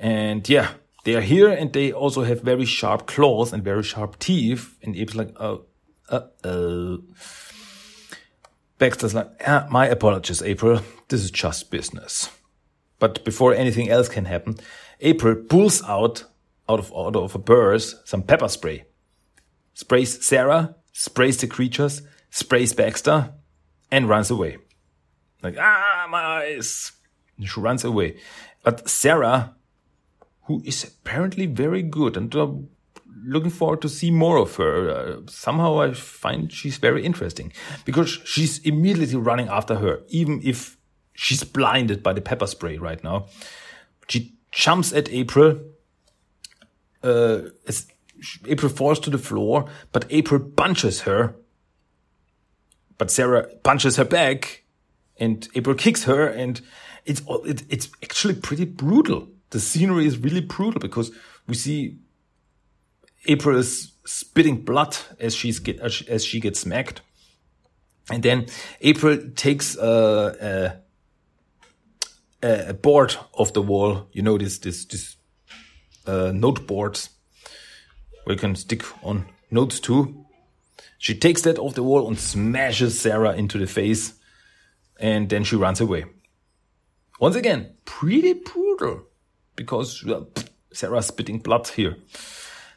and 0.00 0.48
yeah, 0.48 0.72
they 1.04 1.14
are 1.14 1.20
here 1.20 1.48
and 1.48 1.72
they 1.72 1.92
also 1.92 2.22
have 2.22 2.42
very 2.42 2.64
sharp 2.64 3.06
claws 3.06 3.52
and 3.52 3.62
very 3.62 3.82
sharp 3.82 4.18
teeth. 4.18 4.76
And 4.82 4.96
Abe's 4.96 5.16
like, 5.16 5.34
oh, 5.40 5.66
uh 6.08 6.26
oh. 6.44 7.02
Baxter's 8.78 9.14
like, 9.14 9.30
ah, 9.46 9.66
my 9.70 9.86
apologies, 9.86 10.42
April. 10.42 10.80
This 11.08 11.22
is 11.22 11.30
just 11.30 11.70
business. 11.70 12.30
But 12.98 13.24
before 13.24 13.54
anything 13.54 13.90
else 13.90 14.08
can 14.08 14.24
happen, 14.24 14.56
April 15.00 15.34
pulls 15.34 15.82
out, 15.84 16.24
out 16.68 16.78
of, 16.78 16.92
out 16.92 17.16
of 17.16 17.34
a 17.34 17.38
purse, 17.38 17.96
some 18.04 18.22
pepper 18.22 18.48
spray. 18.48 18.84
Sprays 19.74 20.24
Sarah, 20.24 20.76
sprays 20.92 21.38
the 21.38 21.46
creatures, 21.46 22.02
sprays 22.30 22.72
Baxter, 22.72 23.32
and 23.92 24.08
runs 24.08 24.30
away. 24.30 24.58
Like, 25.42 25.56
ah, 25.60 26.06
my 26.10 26.22
eyes. 26.22 26.92
And 27.36 27.48
she 27.48 27.60
runs 27.60 27.84
away. 27.84 28.16
But 28.64 28.88
Sarah, 28.88 29.54
who 30.44 30.62
is 30.64 30.82
apparently 30.84 31.46
very 31.46 31.82
good 31.82 32.16
and 32.16 32.34
uh, 32.34 32.48
looking 33.24 33.50
forward 33.50 33.82
to 33.82 33.88
see 33.88 34.10
more 34.10 34.38
of 34.38 34.56
her. 34.56 34.90
Uh, 34.90 35.16
somehow 35.28 35.80
I 35.80 35.92
find 35.92 36.52
she's 36.52 36.78
very 36.78 37.04
interesting 37.04 37.52
because 37.84 38.08
she's 38.24 38.58
immediately 38.60 39.16
running 39.16 39.48
after 39.48 39.76
her, 39.76 40.00
even 40.08 40.40
if 40.42 40.76
she's 41.12 41.44
blinded 41.44 42.02
by 42.02 42.12
the 42.12 42.20
pepper 42.20 42.46
spray 42.46 42.78
right 42.78 43.02
now. 43.04 43.26
She 44.08 44.34
jumps 44.50 44.92
at 44.92 45.12
April. 45.12 45.60
Uh, 47.02 47.42
April 48.46 48.70
falls 48.70 49.00
to 49.00 49.10
the 49.10 49.18
floor, 49.18 49.68
but 49.92 50.06
April 50.10 50.40
punches 50.40 51.02
her. 51.02 51.34
But 53.02 53.10
Sarah 53.10 53.48
punches 53.64 53.96
her 53.96 54.04
back, 54.04 54.62
and 55.16 55.48
April 55.56 55.74
kicks 55.74 56.04
her, 56.04 56.28
and 56.28 56.60
it's 57.04 57.20
it, 57.44 57.64
it's 57.68 57.88
actually 58.00 58.34
pretty 58.34 58.64
brutal. 58.64 59.26
The 59.50 59.58
scenery 59.58 60.06
is 60.06 60.18
really 60.18 60.40
brutal 60.40 60.78
because 60.78 61.10
we 61.48 61.54
see 61.54 61.98
April 63.26 63.58
is 63.58 63.90
spitting 64.04 64.58
blood 64.64 64.96
as 65.18 65.34
she's 65.34 65.58
get, 65.58 65.80
as 65.80 66.24
she 66.24 66.38
gets 66.38 66.60
smacked, 66.60 67.00
and 68.08 68.22
then 68.22 68.46
April 68.82 69.18
takes 69.34 69.76
a, 69.76 70.80
a, 72.40 72.68
a 72.68 72.74
board 72.74 73.16
off 73.32 73.52
the 73.52 73.62
wall. 73.62 74.06
You 74.12 74.22
know 74.22 74.38
this 74.38 74.58
this 74.58 74.84
this 74.84 75.16
uh, 76.06 76.30
note 76.32 76.68
boards 76.68 77.10
where 78.22 78.34
you 78.34 78.40
can 78.40 78.54
stick 78.54 78.84
on 79.04 79.26
notes 79.50 79.80
too. 79.80 80.24
She 81.02 81.16
takes 81.16 81.42
that 81.42 81.58
off 81.58 81.74
the 81.74 81.82
wall 81.82 82.06
and 82.06 82.16
smashes 82.16 83.00
Sarah 83.00 83.34
into 83.34 83.58
the 83.58 83.66
face, 83.66 84.12
and 85.00 85.28
then 85.28 85.42
she 85.42 85.56
runs 85.56 85.80
away. 85.80 86.04
Once 87.18 87.34
again, 87.34 87.72
pretty 87.84 88.34
brutal 88.34 89.02
because 89.56 90.06
uh, 90.06 90.20
Sarah's 90.72 91.06
spitting 91.06 91.40
blood 91.40 91.66
here. 91.66 91.96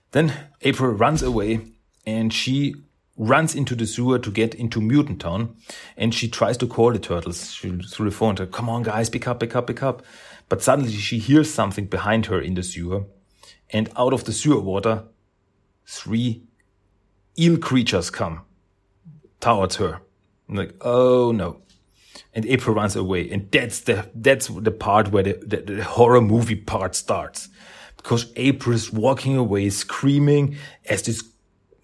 Then 0.09 0.33
April 0.63 0.93
runs 0.93 1.21
away 1.21 1.67
and 2.03 2.33
she 2.33 2.73
runs 3.15 3.53
into 3.53 3.75
the 3.75 3.85
sewer 3.85 4.17
to 4.17 4.31
get 4.31 4.55
into 4.55 4.81
Mutant 4.81 5.21
Town 5.21 5.55
and 5.95 6.11
she 6.11 6.27
tries 6.27 6.57
to 6.57 6.65
call 6.65 6.93
the 6.93 6.97
turtles 6.97 7.53
through 7.53 7.77
the 7.77 8.09
phone. 8.09 8.37
To, 8.37 8.47
Come 8.47 8.69
on, 8.69 8.81
guys, 8.81 9.07
pick 9.07 9.27
up, 9.27 9.39
pick 9.39 9.55
up, 9.55 9.67
pick 9.67 9.83
up. 9.83 10.03
But 10.49 10.63
suddenly 10.63 10.93
she 10.93 11.19
hears 11.19 11.53
something 11.53 11.85
behind 11.85 12.25
her 12.25 12.41
in 12.41 12.55
the 12.55 12.63
sewer 12.63 13.03
and 13.69 13.91
out 13.95 14.13
of 14.13 14.23
the 14.23 14.33
sewer 14.33 14.61
water, 14.61 15.03
three 15.85 16.41
eel 17.37 17.57
creatures 17.57 18.09
come 18.09 18.41
towards 19.39 19.75
her. 19.77 20.01
I'm 20.49 20.55
like, 20.55 20.75
oh 20.81 21.31
no. 21.31 21.61
And 22.33 22.45
April 22.45 22.75
runs 22.75 22.95
away. 22.95 23.29
And 23.29 23.49
that's 23.51 23.81
the, 23.81 24.09
that's 24.13 24.47
the 24.47 24.71
part 24.71 25.09
where 25.09 25.23
the, 25.23 25.33
the, 25.45 25.57
the 25.57 25.83
horror 25.83 26.21
movie 26.21 26.55
part 26.55 26.95
starts 26.95 27.49
because 27.97 28.31
April 28.35 28.75
is 28.75 28.91
walking 28.91 29.35
away 29.35 29.69
screaming 29.69 30.57
as 30.87 31.03
these 31.03 31.23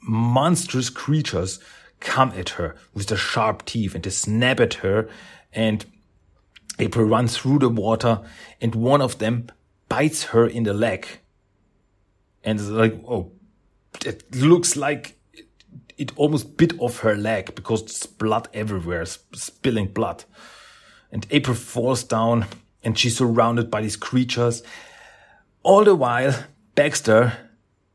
monstrous 0.01 0.89
creatures 0.89 1.59
come 1.99 2.31
at 2.31 2.49
her 2.49 2.75
with 2.93 3.07
their 3.07 3.17
sharp 3.17 3.65
teeth 3.65 3.95
and 3.95 4.03
they 4.03 4.09
snap 4.09 4.59
at 4.59 4.75
her 4.75 5.09
and 5.53 5.85
April 6.79 7.05
runs 7.05 7.37
through 7.37 7.59
the 7.59 7.69
water 7.69 8.21
and 8.59 8.75
one 8.75 9.01
of 9.01 9.19
them 9.19 9.47
bites 9.89 10.25
her 10.25 10.47
in 10.47 10.63
the 10.63 10.73
leg. 10.73 11.07
And 12.43 12.59
it's 12.59 12.69
like, 12.69 12.93
oh, 13.07 13.31
it 14.05 14.35
looks 14.35 14.75
like 14.75 15.17
it, 16.01 16.11
almost 16.17 16.57
bit 16.57 16.73
off 16.79 16.99
her 16.99 17.15
leg 17.15 17.55
because 17.55 17.81
there's 17.83 18.05
blood 18.05 18.47
everywhere, 18.53 19.05
spilling 19.05 19.87
blood. 19.87 20.23
And 21.11 21.27
April 21.31 21.55
falls 21.55 22.03
down 22.03 22.45
and 22.83 22.97
she's 22.97 23.17
surrounded 23.17 23.69
by 23.69 23.81
these 23.81 23.97
creatures 23.97 24.63
all 25.63 25.83
the 25.83 25.95
while, 25.95 26.33
Baxter 26.75 27.33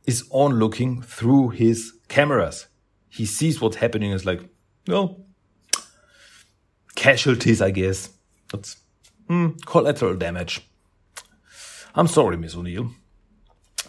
is 0.05 0.25
on 0.31 0.59
looking 0.59 1.03
through 1.03 1.51
his 1.51 1.93
cameras. 2.09 2.69
He 3.09 3.27
sees 3.27 3.61
what's 3.61 3.77
happening. 3.77 4.13
Is 4.13 4.25
like, 4.25 4.41
no, 4.87 5.25
casualties, 6.95 7.61
I 7.61 7.71
guess. 7.71 8.11
That's 8.53 8.77
mm, 9.29 9.65
collateral 9.65 10.17
damage. 10.17 10.69
I'm 11.95 12.07
sorry, 12.07 12.37
Miss 12.37 12.55
O'Neil. 12.55 12.91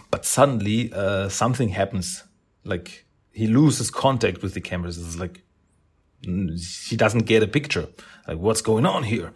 But 0.10 0.26
suddenly, 0.26 0.92
uh, 0.94 1.30
something 1.30 1.70
happens. 1.70 2.24
Like, 2.64 3.06
he 3.38 3.46
loses 3.46 3.92
contact 3.92 4.42
with 4.42 4.56
the 4.56 4.62
cameras. 4.62 4.98
It's 4.98 5.20
like, 5.20 5.44
he 6.24 6.96
doesn't 6.96 7.28
get 7.28 7.44
a 7.44 7.48
picture. 7.48 7.88
Like, 8.28 8.40
what's 8.40 8.64
going 8.64 8.88
on 8.88 9.04
here? 9.04 9.32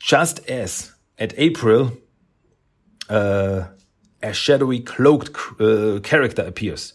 Just 0.00 0.38
as 0.48 0.94
at 1.18 1.34
April, 1.36 1.92
uh, 3.10 3.66
a 4.22 4.32
shadowy 4.32 4.80
cloaked 4.80 5.36
uh, 5.60 6.00
character 6.02 6.40
appears 6.40 6.94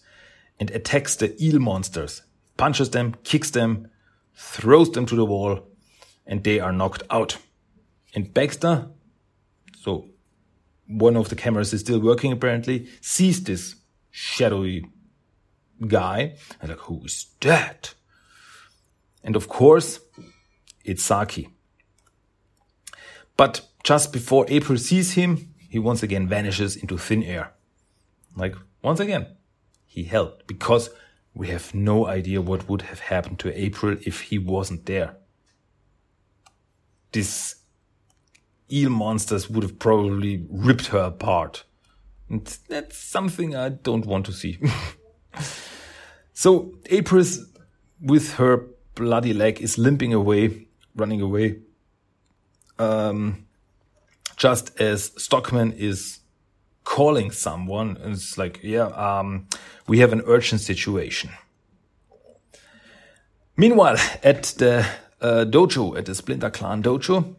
and 0.60 0.72
attacks 0.72 1.16
the 1.16 1.40
eel 1.40 1.60
monsters, 1.60 2.24
punches 2.58 2.90
them, 2.90 3.14
kicks 3.24 3.52
them, 3.52 3.88
throws 4.34 4.90
them 4.94 5.06
to 5.06 5.16
the 5.16 5.26
wall, 5.26 5.60
and 6.26 6.44
they 6.44 6.60
are 6.60 6.72
knocked 6.72 7.04
out. 7.12 7.38
And 8.16 8.34
Baxter, 8.34 8.88
so 9.78 10.08
one 10.88 11.16
of 11.16 11.30
the 11.30 11.36
cameras 11.36 11.72
is 11.72 11.82
still 11.82 12.00
working 12.00 12.32
apparently, 12.32 12.88
sees 13.00 13.44
this 13.44 13.76
shadowy 14.12 14.86
guy 15.88 16.36
and 16.62 16.70
like, 16.70 16.80
who 16.80 17.04
is 17.06 17.28
that? 17.42 17.94
And 19.24 19.36
of 19.36 19.48
course, 19.48 20.00
it's 20.84 21.04
Saki. 21.04 21.50
But 23.38 23.68
just 23.84 24.14
before 24.14 24.46
April 24.50 24.78
sees 24.78 25.14
him, 25.14 25.54
he 25.70 25.80
once 25.80 26.04
again 26.04 26.28
vanishes 26.28 26.76
into 26.76 26.98
thin 26.98 27.24
air. 27.24 27.54
Like, 28.36 28.56
once 28.82 29.00
again, 29.00 29.28
he 29.86 30.04
helped 30.04 30.48
because 30.48 30.90
we 31.34 31.48
have 31.48 31.74
no 31.74 32.08
idea 32.08 32.42
what 32.42 32.68
would 32.70 32.84
have 32.84 33.00
happened 33.00 33.40
to 33.40 33.60
April 33.60 33.98
if 34.06 34.22
he 34.22 34.38
wasn't 34.38 34.86
there. 34.86 35.16
These 37.12 37.56
eel 38.72 38.90
monsters 38.90 39.50
would 39.50 39.64
have 39.64 39.80
probably 39.80 40.46
ripped 40.50 40.88
her 40.88 41.00
apart. 41.00 41.64
And 42.32 42.46
that's 42.70 42.98
something 42.98 43.58
I 43.58 43.68
don't 43.68 44.06
want 44.06 44.26
to 44.28 44.32
see. 44.32 44.58
so 46.34 46.74
April's 46.86 47.46
with 48.00 48.36
her 48.36 48.68
bloody 48.96 49.34
leg 49.34 49.62
is 49.62 49.78
limping 49.78 50.14
away, 50.14 50.68
running 50.96 51.20
away. 51.20 51.60
Um, 52.80 53.48
just 54.38 54.80
as 54.80 55.12
Stockman 55.18 55.74
is 55.74 56.22
calling 56.86 57.32
someone 57.32 57.98
and 57.98 58.14
it's 58.14 58.38
like, 58.38 58.62
yeah, 58.64 58.86
um, 58.86 59.48
we 59.88 60.00
have 60.00 60.14
an 60.14 60.22
urgent 60.26 60.62
situation. 60.62 61.32
Meanwhile, 63.58 63.98
at 64.24 64.44
the 64.58 64.88
uh, 65.20 65.44
dojo, 65.50 65.98
at 65.98 66.06
the 66.06 66.16
Splinter 66.16 66.50
Clan 66.50 66.82
dojo, 66.82 67.36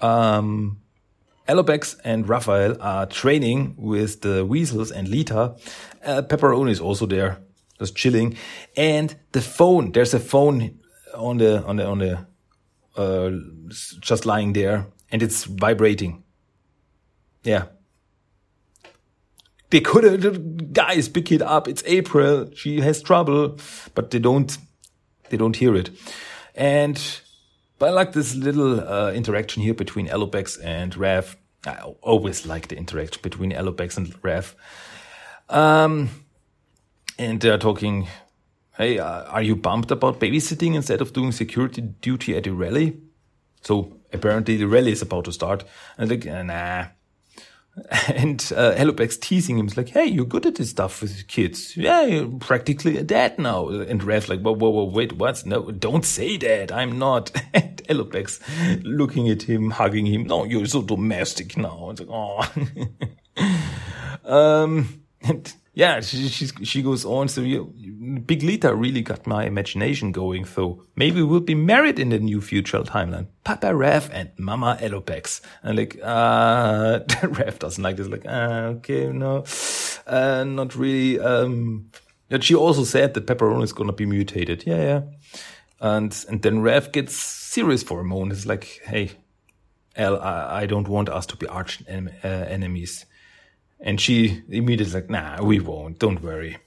um, 0.00 0.79
Alopex 1.48 1.96
and 2.04 2.28
Raphael 2.28 2.76
are 2.80 3.06
training 3.06 3.74
with 3.76 4.20
the 4.20 4.44
Weasels 4.44 4.90
and 4.90 5.08
Lita. 5.08 5.56
Uh, 6.04 6.22
Pepperoni 6.22 6.70
is 6.70 6.80
also 6.80 7.06
there, 7.06 7.38
just 7.78 7.96
chilling. 7.96 8.36
And 8.76 9.16
the 9.32 9.40
phone, 9.40 9.92
there's 9.92 10.14
a 10.14 10.20
phone 10.20 10.78
on 11.14 11.38
the, 11.38 11.64
on 11.64 11.76
the, 11.76 11.86
on 11.86 11.98
the, 11.98 12.26
uh, 12.96 13.30
just 14.00 14.26
lying 14.26 14.52
there 14.52 14.86
and 15.10 15.22
it's 15.22 15.44
vibrating. 15.44 16.22
Yeah. 17.42 17.66
They 19.70 19.80
could 19.80 20.04
have, 20.04 20.72
guys, 20.72 21.08
pick 21.08 21.32
it 21.32 21.42
up. 21.42 21.68
It's 21.68 21.82
April. 21.86 22.50
She 22.54 22.80
has 22.80 23.02
trouble, 23.02 23.58
but 23.94 24.10
they 24.10 24.18
don't, 24.18 24.56
they 25.30 25.36
don't 25.36 25.56
hear 25.56 25.74
it. 25.76 25.90
And, 26.54 27.00
but 27.80 27.88
I 27.88 27.92
like 27.92 28.12
this 28.12 28.34
little 28.36 28.78
uh, 28.78 29.10
interaction 29.10 29.62
here 29.62 29.72
between 29.72 30.06
Alopex 30.06 30.62
and 30.62 30.92
Raph. 30.94 31.36
I 31.66 31.80
always 32.02 32.44
like 32.44 32.68
the 32.68 32.76
interaction 32.76 33.22
between 33.22 33.52
Alopex 33.52 33.96
and 33.96 34.12
Raph. 34.22 34.54
Um, 35.48 36.10
and 37.18 37.40
they're 37.40 37.56
talking, 37.56 38.06
hey, 38.76 38.98
uh, 38.98 39.24
are 39.24 39.40
you 39.40 39.56
bummed 39.56 39.90
about 39.90 40.20
babysitting 40.20 40.74
instead 40.74 41.00
of 41.00 41.14
doing 41.14 41.32
security 41.32 41.80
duty 41.80 42.36
at 42.36 42.44
the 42.44 42.50
rally? 42.50 43.00
So 43.62 43.96
apparently 44.12 44.58
the 44.58 44.68
rally 44.68 44.92
is 44.92 45.00
about 45.00 45.24
to 45.24 45.32
start. 45.32 45.64
And 45.96 46.10
like, 46.10 46.26
nah, 46.26 46.88
And 48.14 48.52
uh, 48.56 48.74
teasing 49.20 49.58
him. 49.58 49.66
He's 49.68 49.76
like, 49.76 49.90
hey, 49.90 50.06
you're 50.06 50.24
good 50.24 50.46
at 50.46 50.56
this 50.56 50.70
stuff 50.70 51.00
with 51.00 51.26
kids. 51.28 51.76
Yeah, 51.76 52.02
you're 52.02 52.28
practically 52.28 52.96
a 52.96 53.02
dad 53.02 53.38
now. 53.38 53.68
And 53.68 54.02
Rev 54.02 54.28
like, 54.28 54.40
whoa, 54.40 54.52
whoa, 54.52 54.70
whoa, 54.70 54.84
wait, 54.84 55.14
what? 55.14 55.44
No, 55.46 55.70
don't 55.70 56.04
say 56.04 56.36
that. 56.38 56.72
I'm 56.72 56.98
not. 56.98 57.30
And 57.52 57.82
Alopex's 57.88 58.40
looking 58.84 59.28
at 59.28 59.42
him, 59.42 59.70
hugging 59.70 60.06
him. 60.06 60.24
No, 60.24 60.44
you're 60.44 60.66
so 60.66 60.82
domestic 60.82 61.56
now. 61.56 61.90
It's 61.90 62.00
like, 62.00 62.08
oh. 62.10 62.48
um, 64.24 65.02
and 65.22 65.52
yeah, 65.72 66.00
she, 66.00 66.28
she 66.28 66.82
goes 66.82 67.04
on. 67.04 67.28
So 67.28 67.42
you, 67.42 67.64
Big 68.26 68.42
Lita 68.42 68.74
really 68.74 69.02
got 69.02 69.26
my 69.26 69.44
imagination 69.44 70.10
going. 70.10 70.44
So 70.44 70.82
maybe 70.96 71.22
we'll 71.22 71.40
be 71.40 71.54
married 71.54 71.98
in 71.98 72.08
the 72.08 72.18
new 72.18 72.40
future 72.40 72.80
timeline. 72.80 73.28
Papa 73.44 73.74
Rev 73.74 74.10
and 74.12 74.30
Mama 74.36 74.78
Alopex. 74.80 75.40
And 75.62 75.78
like, 75.78 75.98
uh, 76.02 77.00
Rev 77.22 77.58
doesn't 77.60 77.82
like 77.82 77.96
this. 77.96 78.08
Like, 78.08 78.26
uh, 78.26 78.74
okay, 78.78 79.06
no, 79.06 79.44
uh, 80.06 80.44
not 80.44 80.74
really. 80.74 81.20
Um, 81.20 81.90
and 82.30 82.42
she 82.42 82.54
also 82.54 82.84
said 82.84 83.14
that 83.14 83.26
Pepperoni 83.26 83.62
is 83.62 83.72
gonna 83.72 83.92
be 83.92 84.06
mutated. 84.06 84.64
Yeah, 84.66 84.82
yeah. 84.82 85.02
And, 85.80 86.24
and 86.28 86.42
then 86.42 86.62
Rev 86.62 86.90
gets 86.92 87.14
serious 87.14 87.82
for 87.82 88.00
a 88.00 88.04
moment. 88.04 88.32
It's 88.32 88.44
like, 88.44 88.80
hey, 88.84 89.12
El, 89.94 90.20
I, 90.20 90.62
I 90.62 90.66
don't 90.66 90.88
want 90.88 91.08
us 91.08 91.26
to 91.26 91.36
be 91.36 91.46
arch 91.46 91.82
en 91.86 92.08
uh, 92.24 92.26
enemies. 92.26 93.06
And 93.80 94.00
she 94.00 94.42
immediately 94.48 94.94
like, 94.94 95.10
nah, 95.10 95.42
we 95.42 95.58
won't. 95.58 95.98
Don't 95.98 96.22
worry. 96.22 96.58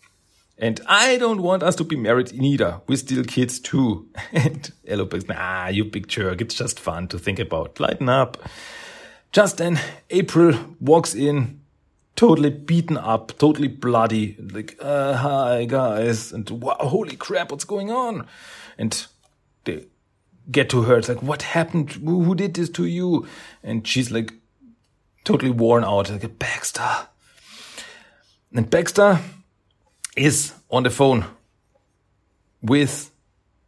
And 0.58 0.80
I 0.86 1.18
don't 1.18 1.42
want 1.42 1.64
us 1.64 1.76
to 1.76 1.84
be 1.84 1.96
married 1.96 2.34
neither. 2.34 2.82
We're 2.88 2.96
still 2.98 3.24
kids 3.24 3.60
too. 3.60 4.08
And 4.32 4.72
Alopex, 4.88 5.28
nah, 5.28 5.68
you 5.68 5.86
big 5.86 6.08
jerk. 6.08 6.42
It's 6.42 6.56
just 6.56 6.80
fun 6.80 7.08
to 7.10 7.20
think 7.20 7.40
about. 7.40 7.80
Lighten 7.80 8.10
up. 8.10 8.38
Just 9.32 9.58
then, 9.58 9.80
April 10.12 10.54
walks 10.80 11.16
in, 11.16 11.60
totally 12.16 12.52
beaten 12.52 12.98
up, 12.98 13.38
totally 13.40 13.68
bloody. 13.68 14.38
Like, 14.40 14.78
uh, 14.80 15.16
hi 15.16 15.66
guys. 15.66 16.32
And 16.32 16.48
wow, 16.50 16.78
holy 16.80 17.16
crap, 17.16 17.52
what's 17.52 17.66
going 17.66 17.90
on? 17.92 18.28
And 18.78 19.06
they 19.66 19.86
get 20.52 20.70
to 20.70 20.84
her. 20.84 20.98
It's 20.98 21.10
like, 21.10 21.24
what 21.24 21.42
happened? 21.42 21.94
Who, 21.94 22.24
who 22.24 22.36
did 22.36 22.54
this 22.54 22.70
to 22.72 22.86
you? 22.86 23.28
And 23.64 23.88
she's 23.88 24.12
like, 24.12 24.34
totally 25.24 25.52
worn 25.52 25.84
out, 25.84 26.10
like 26.10 26.40
Baxter. 26.40 27.08
And 28.54 28.70
Baxter 28.70 29.20
is 30.16 30.54
on 30.70 30.84
the 30.84 30.90
phone 30.90 31.26
with 32.62 33.12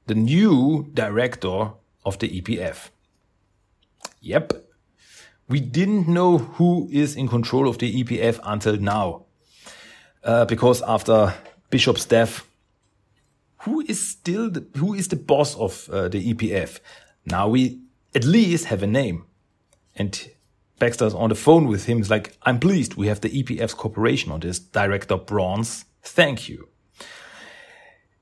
the 0.05 0.15
new 0.15 0.89
director 0.93 1.71
of 2.05 2.19
the 2.19 2.41
EPF. 2.41 2.89
Yep. 4.21 4.53
We 5.47 5.59
didn't 5.59 6.07
know 6.07 6.37
who 6.37 6.87
is 6.91 7.15
in 7.15 7.27
control 7.27 7.67
of 7.67 7.77
the 7.77 8.03
EPF 8.03 8.39
until 8.43 8.77
now. 8.77 9.25
Uh, 10.23 10.45
because 10.45 10.81
after 10.81 11.33
Bishop's 11.69 12.05
death, 12.05 12.47
who 13.59 13.81
is 13.81 14.09
still 14.09 14.49
the, 14.49 14.65
who 14.77 14.93
is 14.93 15.07
the 15.07 15.15
boss 15.15 15.55
of 15.55 15.87
uh, 15.91 16.07
the 16.07 16.33
EPF? 16.33 16.79
Now 17.25 17.47
we 17.47 17.79
at 18.13 18.23
least 18.23 18.65
have 18.65 18.81
a 18.81 18.87
name. 18.87 19.25
And 19.95 20.29
Baxter's 20.79 21.13
on 21.13 21.29
the 21.29 21.35
phone 21.35 21.67
with 21.67 21.85
him. 21.85 21.97
He's 21.97 22.09
like, 22.09 22.37
I'm 22.43 22.59
pleased 22.59 22.95
we 22.95 23.07
have 23.07 23.21
the 23.21 23.29
EPF's 23.29 23.73
cooperation 23.73 24.31
on 24.31 24.41
this. 24.41 24.59
Director 24.59 25.17
Bronze, 25.17 25.85
thank 26.03 26.49
you. 26.49 26.67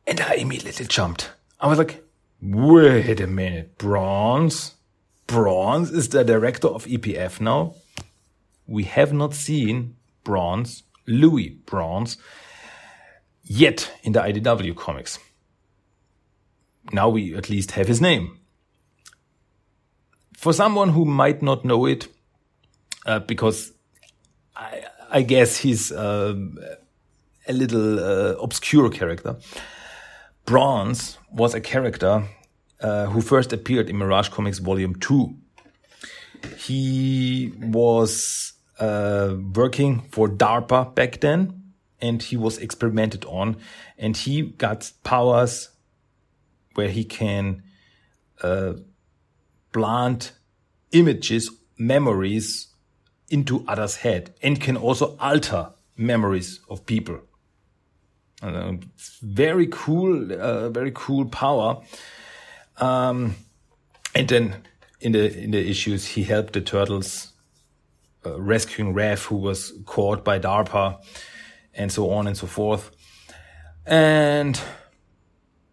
And 0.06 0.20
I 0.22 0.36
immediately 0.36 0.86
jumped. 0.86 1.32
I 1.60 1.68
was 1.68 1.78
like, 1.78 2.04
wait 2.42 3.20
a 3.20 3.28
minute, 3.28 3.78
Bronze? 3.78 4.76
Bronze 5.28 5.92
is 5.92 6.10
the 6.10 6.24
director 6.24 6.68
of 6.68 6.86
EPF 6.86 7.40
now? 7.40 7.76
We 8.68 8.84
have 8.84 9.14
not 9.14 9.34
seen 9.34 9.96
Bronze, 10.24 10.84
Louis 11.08 11.50
Bronze, 11.66 12.18
yet 13.44 13.92
in 14.04 14.12
the 14.12 14.20
IDW 14.20 14.76
comics. 14.76 15.20
Now 16.92 17.10
we 17.10 17.36
at 17.36 17.50
least 17.50 17.72
have 17.72 17.88
his 17.88 18.02
name. 18.02 18.40
For 20.36 20.54
someone 20.54 20.90
who 20.90 21.06
might 21.06 21.42
not 21.42 21.64
know 21.64 21.86
it, 21.86 22.10
uh, 23.06 23.20
because 23.20 23.74
I, 24.56 24.84
I, 25.10 25.22
guess 25.22 25.58
he's 25.58 25.92
uh, 25.92 26.36
a 27.48 27.54
little 27.54 28.00
uh, 28.00 28.36
obscure 28.42 28.90
character. 28.90 29.38
Bronze 30.46 31.18
was 31.32 31.54
a 31.54 31.62
character 31.62 32.24
uh, 32.82 33.06
who 33.08 33.22
first 33.22 33.54
appeared 33.54 33.90
in 33.90 33.98
Mirage 33.98 34.30
Comics 34.30 34.60
Volume 34.60 34.96
2. 34.96 35.36
He 36.58 37.54
was 37.58 38.54
uh, 38.80 39.36
working 39.56 40.02
for 40.12 40.28
DARPA 40.28 40.94
back 40.94 41.22
then, 41.22 41.64
and 42.02 42.22
he 42.22 42.36
was 42.36 42.58
experimented 42.58 43.24
on, 43.26 43.58
and 43.98 44.18
he 44.18 44.42
got 44.42 44.92
powers 45.04 45.70
where 46.74 46.90
he 46.90 47.06
can 47.06 47.64
uh, 48.42 48.74
plant 49.72 50.34
images, 50.92 51.50
memories 51.78 52.73
into 53.30 53.66
others' 53.68 53.98
head 53.98 54.34
and 54.42 54.60
can 54.60 54.78
also 54.78 55.16
alter 55.20 55.72
memories 55.98 56.60
of 56.70 56.86
people. 56.86 57.20
Uh, 58.42 58.74
very 59.22 59.68
cool, 59.72 60.32
uh, 60.34 60.70
very 60.70 60.92
cool 60.94 61.26
power. 61.26 61.82
Um, 62.78 63.36
and 64.14 64.28
then 64.28 64.64
in 65.00 65.14
the 65.14 65.38
in 65.38 65.52
the 65.52 65.70
issues, 65.70 66.06
he 66.06 66.24
helped 66.24 66.54
the 66.54 66.62
turtles 66.62 67.34
uh, 68.26 68.40
rescuing 68.40 68.94
Rev, 68.94 69.24
who 69.26 69.38
was 69.38 69.74
caught 69.86 70.24
by 70.24 70.40
DARPA, 70.40 71.02
and 71.74 71.92
so 71.92 72.10
on 72.12 72.28
and 72.28 72.38
so 72.38 72.48
forth. 72.48 72.92
And 73.86 74.60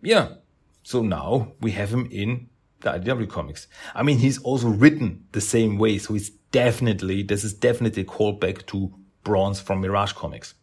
yeah, 0.03 0.35
so 0.83 1.03
now 1.03 1.53
we 1.61 1.73
have 1.73 1.93
him 1.93 2.09
in 2.11 2.49
the 2.81 2.91
IDW 2.91 3.29
comics. 3.29 3.67
I 3.95 4.03
mean, 4.03 4.19
he's 4.19 4.39
also 4.43 4.69
written 4.69 5.27
the 5.33 5.41
same 5.41 5.79
way, 5.79 5.99
so 5.99 6.15
he's 6.15 6.33
definitely, 6.53 7.23
this 7.23 7.45
is 7.45 7.55
definitely 7.55 8.03
a 8.03 8.07
callback 8.07 8.67
to 8.67 8.93
Bronze 9.25 9.61
from 9.61 9.81
Mirage 9.81 10.13
Comics. 10.13 10.55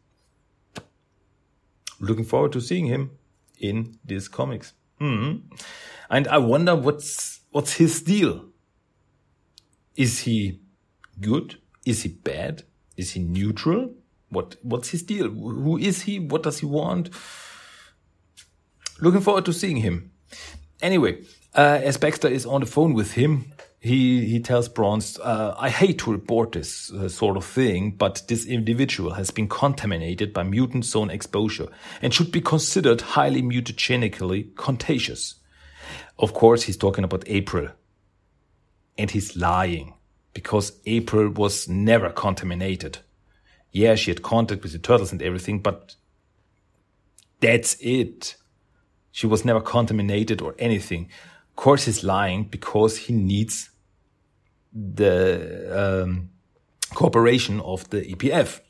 Looking 1.99 2.25
forward 2.25 2.51
to 2.53 2.61
seeing 2.61 2.85
him 2.85 3.11
in 3.59 3.97
these 4.05 4.27
comics. 4.27 4.73
Mm. 5.01 5.41
And 6.09 6.27
I 6.27 6.37
wonder 6.37 6.75
what's, 6.75 7.41
what's 7.51 7.73
his 7.73 8.01
deal? 8.01 8.45
Is 9.95 10.19
he 10.19 10.59
good? 11.19 11.57
Is 11.85 12.03
he 12.03 12.09
bad? 12.09 12.63
Is 12.95 13.11
he 13.11 13.19
neutral? 13.21 13.93
What, 14.29 14.57
what's 14.61 14.89
his 14.89 15.03
deal? 15.03 15.29
Who 15.29 15.77
is 15.77 16.03
he? 16.03 16.19
What 16.19 16.43
does 16.43 16.59
he 16.59 16.65
want? 16.65 17.09
Looking 18.99 19.21
forward 19.21 19.45
to 19.45 19.53
seeing 19.53 19.77
him. 19.77 20.11
Anyway, 20.81 21.23
uh, 21.55 21.79
as 21.83 21.97
Baxter 21.97 22.27
is 22.27 22.45
on 22.45 22.61
the 22.61 22.67
phone 22.67 22.93
with 22.93 23.13
him, 23.13 23.53
he 23.79 24.25
he 24.25 24.39
tells 24.39 24.67
Bronze, 24.67 25.19
uh, 25.19 25.55
"I 25.57 25.69
hate 25.69 25.99
to 25.99 26.11
report 26.11 26.51
this 26.51 26.91
uh, 26.91 27.09
sort 27.09 27.37
of 27.37 27.45
thing, 27.45 27.91
but 27.91 28.23
this 28.27 28.45
individual 28.45 29.13
has 29.13 29.29
been 29.29 29.47
contaminated 29.47 30.33
by 30.33 30.43
mutant 30.43 30.85
zone 30.85 31.11
exposure 31.11 31.67
and 32.01 32.13
should 32.13 32.31
be 32.31 32.41
considered 32.41 33.01
highly 33.01 33.41
mutagenically 33.41 34.55
contagious." 34.55 35.35
Of 36.17 36.33
course, 36.33 36.63
he's 36.63 36.77
talking 36.77 37.03
about 37.03 37.23
April, 37.27 37.69
and 38.97 39.11
he's 39.11 39.37
lying 39.37 39.93
because 40.33 40.79
April 40.85 41.29
was 41.29 41.67
never 41.67 42.09
contaminated. 42.09 42.99
Yeah, 43.71 43.95
she 43.95 44.09
had 44.09 44.23
contact 44.23 44.63
with 44.63 44.71
the 44.71 44.79
turtles 44.79 45.11
and 45.11 45.21
everything, 45.21 45.59
but 45.59 45.95
that's 47.39 47.75
it. 47.79 48.35
She 49.11 49.27
was 49.27 49.45
never 49.45 49.61
contaminated 49.61 50.41
or 50.41 50.55
anything 50.57 51.09
course 51.57 51.83
he's 51.85 52.03
lying 52.03 52.45
because 52.45 52.97
he 52.97 53.13
needs 53.13 53.71
the 54.73 56.03
um, 56.05 56.29
cooperation 56.93 57.59
of 57.59 57.89
the 57.89 58.01
EPF. 58.01 58.61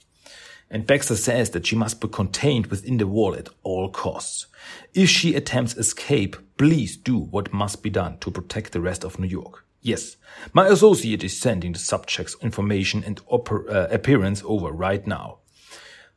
And 0.70 0.86
Baxter 0.86 1.16
says 1.16 1.52
that 1.52 1.66
she 1.66 1.76
must 1.76 2.02
be 2.02 2.08
contained 2.08 2.68
within 2.68 2.98
the 2.98 3.08
wall 3.08 3.36
at 3.36 3.50
all 3.64 3.90
costs. 3.90 4.48
If 4.94 5.10
she 5.10 5.36
attempts 5.36 5.78
escape, 5.78 6.36
please 6.58 6.98
do 6.98 7.18
what 7.18 7.54
must 7.54 7.84
be 7.84 7.90
done 7.90 8.18
to 8.20 8.32
protect 8.32 8.74
the 8.74 8.82
rest 8.82 9.06
of 9.06 9.20
New 9.20 9.28
York. 9.28 9.64
Yes, 9.82 10.18
my 10.54 10.68
associate 10.68 11.24
is 11.24 11.40
sending 11.40 11.72
the 11.72 11.80
subject's 11.80 12.36
information 12.42 13.04
and 13.06 13.22
uh, 13.32 13.88
appearance 13.90 14.42
over 14.46 14.72
right 14.72 15.06
now. 15.08 15.38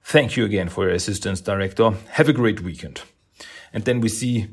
Thank 0.02 0.36
you 0.36 0.44
again 0.44 0.68
for 0.68 0.86
your 0.86 0.94
assistance, 0.94 1.40
Director. 1.40 1.92
Have 2.10 2.28
a 2.28 2.32
great 2.32 2.62
weekend. 2.62 3.02
And 3.72 3.84
then 3.84 4.00
we 4.00 4.08
see 4.08 4.48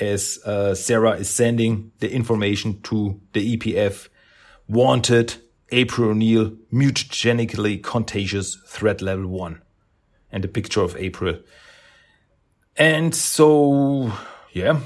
as 0.00 0.38
uh, 0.44 0.74
Sarah 0.74 1.12
is 1.12 1.30
sending 1.30 1.92
the 2.00 2.10
information 2.10 2.80
to 2.82 3.20
the 3.32 3.56
EPF. 3.56 4.08
Wanted 4.68 5.36
April 5.70 6.10
O'Neil, 6.10 6.50
mutagenically 6.72 7.82
contagious 7.82 8.56
threat 8.66 9.00
level 9.02 9.26
one. 9.26 9.62
And 10.30 10.44
a 10.44 10.48
picture 10.48 10.82
of 10.82 10.96
April. 10.96 11.38
And 12.76 13.14
so, 13.14 14.12
yeah, 14.52 14.80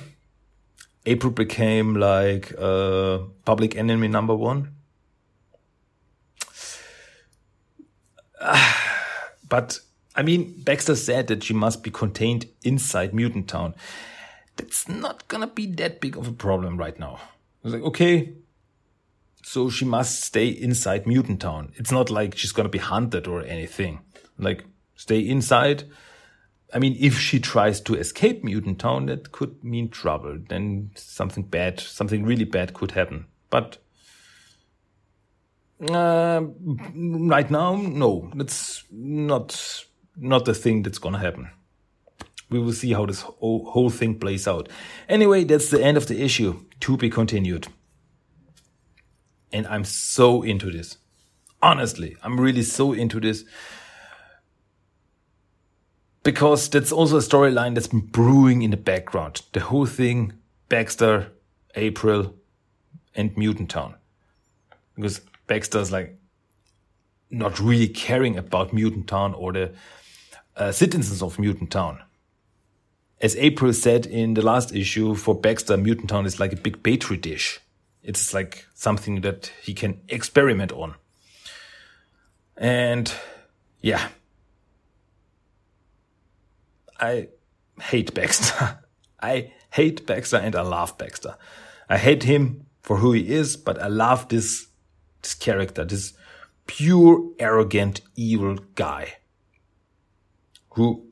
April 1.04 1.32
became 1.32 1.96
like 1.96 2.52
uh, 2.58 3.18
public 3.44 3.76
enemy 3.76 4.08
number 4.08 4.34
one. 4.34 4.74
but 9.48 9.80
I 10.14 10.22
mean, 10.22 10.54
Baxter 10.58 10.94
said 10.96 11.26
that 11.28 11.42
she 11.42 11.54
must 11.54 11.82
be 11.82 11.90
contained 11.90 12.46
inside 12.62 13.14
Mutant 13.14 13.48
Town. 13.48 13.74
That's 14.56 14.88
not 14.88 15.26
gonna 15.28 15.46
be 15.46 15.66
that 15.66 16.00
big 16.00 16.16
of 16.16 16.28
a 16.28 16.32
problem 16.32 16.76
right 16.76 16.98
now. 16.98 17.18
I 17.20 17.64
was 17.64 17.74
like, 17.74 17.82
okay, 17.82 18.34
so 19.42 19.70
she 19.70 19.84
must 19.84 20.20
stay 20.20 20.48
inside 20.48 21.06
Mutant 21.06 21.40
Town. 21.40 21.72
It's 21.76 21.92
not 21.92 22.10
like 22.10 22.36
she's 22.36 22.52
gonna 22.52 22.68
be 22.68 22.78
hunted 22.78 23.26
or 23.26 23.42
anything. 23.42 24.00
Like, 24.38 24.64
stay 24.94 25.20
inside. 25.20 25.84
I 26.74 26.78
mean, 26.78 26.96
if 26.98 27.18
she 27.18 27.38
tries 27.38 27.80
to 27.82 27.94
escape 27.94 28.44
Mutant 28.44 28.78
Town, 28.78 29.06
that 29.06 29.32
could 29.32 29.62
mean 29.62 29.88
trouble. 29.90 30.38
Then 30.48 30.90
something 30.94 31.44
bad, 31.44 31.80
something 31.80 32.24
really 32.24 32.44
bad 32.44 32.72
could 32.72 32.92
happen. 32.92 33.26
But 33.50 33.78
uh, 35.90 36.40
right 36.94 37.50
now, 37.50 37.76
no, 37.76 38.30
that's 38.34 38.84
not 38.90 39.84
not 40.16 40.44
the 40.44 40.54
thing 40.54 40.82
that's 40.82 40.98
gonna 40.98 41.18
happen. 41.18 41.50
We 42.52 42.58
will 42.58 42.72
see 42.72 42.92
how 42.92 43.06
this 43.06 43.22
whole, 43.22 43.70
whole 43.70 43.90
thing 43.90 44.18
plays 44.18 44.46
out. 44.46 44.68
Anyway, 45.08 45.44
that's 45.44 45.70
the 45.70 45.82
end 45.82 45.96
of 45.96 46.06
the 46.06 46.22
issue. 46.22 46.64
To 46.80 46.96
be 46.96 47.08
continued. 47.08 47.68
And 49.52 49.66
I'm 49.66 49.84
so 49.84 50.42
into 50.42 50.70
this. 50.70 50.98
Honestly, 51.62 52.16
I'm 52.22 52.38
really 52.38 52.62
so 52.62 52.92
into 52.92 53.20
this. 53.20 53.44
Because 56.22 56.68
that's 56.68 56.92
also 56.92 57.16
a 57.16 57.20
storyline 57.20 57.74
that's 57.74 57.86
been 57.86 58.00
brewing 58.00 58.62
in 58.62 58.70
the 58.70 58.76
background. 58.76 59.42
The 59.52 59.60
whole 59.60 59.86
thing, 59.86 60.34
Baxter, 60.68 61.32
April, 61.74 62.34
and 63.14 63.36
Mutant 63.36 63.70
Town. 63.70 63.94
Because 64.94 65.20
Baxter's 65.46 65.90
like 65.90 66.18
not 67.30 67.58
really 67.58 67.88
caring 67.88 68.36
about 68.36 68.72
Mutant 68.72 69.08
Town 69.08 69.34
or 69.34 69.52
the 69.52 69.72
uh, 70.56 70.70
citizens 70.70 71.22
of 71.22 71.38
Mutant 71.38 71.70
Town. 71.70 72.02
As 73.22 73.36
April 73.36 73.72
said 73.72 74.04
in 74.04 74.34
the 74.34 74.42
last 74.42 74.74
issue, 74.74 75.14
for 75.14 75.32
Baxter, 75.32 75.76
Mutant 75.76 76.10
Town 76.10 76.26
is 76.26 76.40
like 76.40 76.52
a 76.52 76.56
big 76.56 76.82
petri 76.82 77.16
dish. 77.16 77.60
It's 78.02 78.34
like 78.34 78.66
something 78.74 79.20
that 79.20 79.52
he 79.62 79.74
can 79.74 80.00
experiment 80.08 80.72
on. 80.72 80.96
And 82.56 83.14
yeah, 83.80 84.08
I 86.98 87.28
hate 87.80 88.12
Baxter. 88.12 88.80
I 89.22 89.52
hate 89.70 90.04
Baxter 90.04 90.38
and 90.38 90.56
I 90.56 90.62
love 90.62 90.98
Baxter. 90.98 91.36
I 91.88 91.98
hate 91.98 92.24
him 92.24 92.66
for 92.80 92.96
who 92.96 93.12
he 93.12 93.32
is, 93.32 93.56
but 93.56 93.80
I 93.80 93.86
love 93.86 94.28
this, 94.30 94.66
this 95.22 95.34
character, 95.34 95.84
this 95.84 96.14
pure, 96.66 97.30
arrogant, 97.38 98.00
evil 98.16 98.56
guy 98.74 99.14
who 100.70 101.11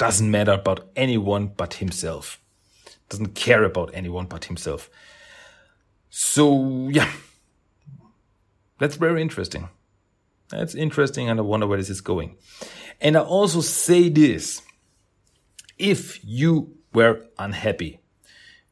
doesn't 0.00 0.30
matter 0.30 0.52
about 0.52 0.88
anyone 0.96 1.48
but 1.54 1.74
himself. 1.74 2.40
Doesn't 3.10 3.34
care 3.34 3.64
about 3.64 3.90
anyone 3.92 4.24
but 4.24 4.46
himself. 4.46 4.88
So, 6.08 6.88
yeah. 6.88 7.12
That's 8.78 8.96
very 8.96 9.20
interesting. 9.20 9.68
That's 10.48 10.74
interesting, 10.74 11.28
and 11.28 11.38
I 11.38 11.42
wonder 11.42 11.66
where 11.66 11.76
this 11.76 11.90
is 11.90 12.00
going. 12.00 12.38
And 12.98 13.14
I 13.14 13.20
also 13.20 13.60
say 13.60 14.08
this 14.08 14.62
if 15.78 16.18
you 16.24 16.78
were 16.94 17.26
unhappy 17.38 18.00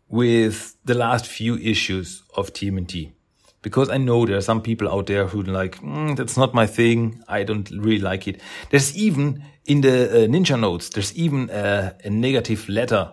with 0.08 0.76
the 0.86 0.94
last 0.94 1.26
few 1.26 1.58
issues 1.58 2.22
of 2.34 2.54
TMNT, 2.54 3.12
because 3.60 3.90
I 3.90 3.98
know 3.98 4.24
there 4.24 4.38
are 4.38 4.40
some 4.40 4.62
people 4.62 4.90
out 4.90 5.08
there 5.08 5.26
who 5.26 5.42
like, 5.42 5.76
mm, 5.80 6.16
that's 6.16 6.38
not 6.38 6.54
my 6.54 6.66
thing. 6.66 7.22
I 7.28 7.42
don't 7.42 7.70
really 7.70 8.00
like 8.00 8.26
it. 8.26 8.40
There's 8.70 8.96
even 8.96 9.44
in 9.68 9.82
the 9.82 10.24
uh, 10.24 10.26
Ninja 10.26 10.58
Notes, 10.58 10.88
there's 10.88 11.14
even 11.14 11.50
a, 11.50 11.94
a 12.02 12.08
negative 12.08 12.68
letter 12.70 13.12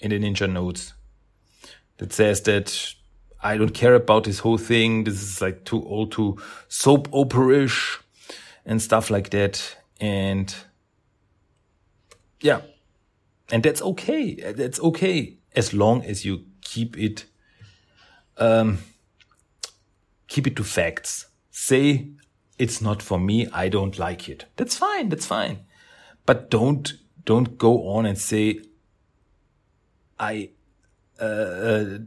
in 0.00 0.10
the 0.10 0.18
Ninja 0.18 0.50
Notes 0.50 0.94
that 1.98 2.14
says 2.14 2.40
that 2.42 2.94
I 3.42 3.58
don't 3.58 3.74
care 3.74 3.94
about 3.94 4.24
this 4.24 4.38
whole 4.38 4.56
thing. 4.56 5.04
This 5.04 5.22
is 5.22 5.42
like 5.42 5.64
too 5.64 5.84
old 5.86 6.12
to 6.12 6.38
soap 6.68 7.08
opera-ish 7.12 8.00
and 8.64 8.80
stuff 8.80 9.10
like 9.10 9.28
that. 9.30 9.76
And 10.00 10.54
yeah, 12.40 12.62
and 13.50 13.62
that's 13.62 13.82
okay. 13.82 14.34
That's 14.52 14.80
okay 14.80 15.36
as 15.54 15.74
long 15.74 16.02
as 16.04 16.24
you 16.24 16.46
keep 16.62 16.98
it, 16.98 17.26
um, 18.38 18.78
keep 20.26 20.46
it 20.46 20.56
to 20.56 20.64
facts. 20.64 21.26
Say 21.50 22.12
it's 22.58 22.80
not 22.80 23.02
for 23.02 23.18
me. 23.18 23.48
I 23.52 23.68
don't 23.68 23.98
like 23.98 24.28
it. 24.28 24.46
That's 24.56 24.76
fine. 24.76 25.08
That's 25.08 25.26
fine. 25.26 25.60
But 26.24 26.50
don't, 26.50 26.94
don't 27.24 27.58
go 27.58 27.88
on 27.88 28.06
and 28.06 28.18
say, 28.18 28.60
I, 30.18 30.50
uh, 31.20 31.24
uh, 31.24 31.98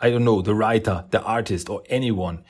I 0.00 0.10
don't 0.10 0.24
know, 0.24 0.42
the 0.42 0.54
writer, 0.54 1.04
the 1.10 1.22
artist 1.22 1.68
or 1.68 1.82
anyone 1.86 2.44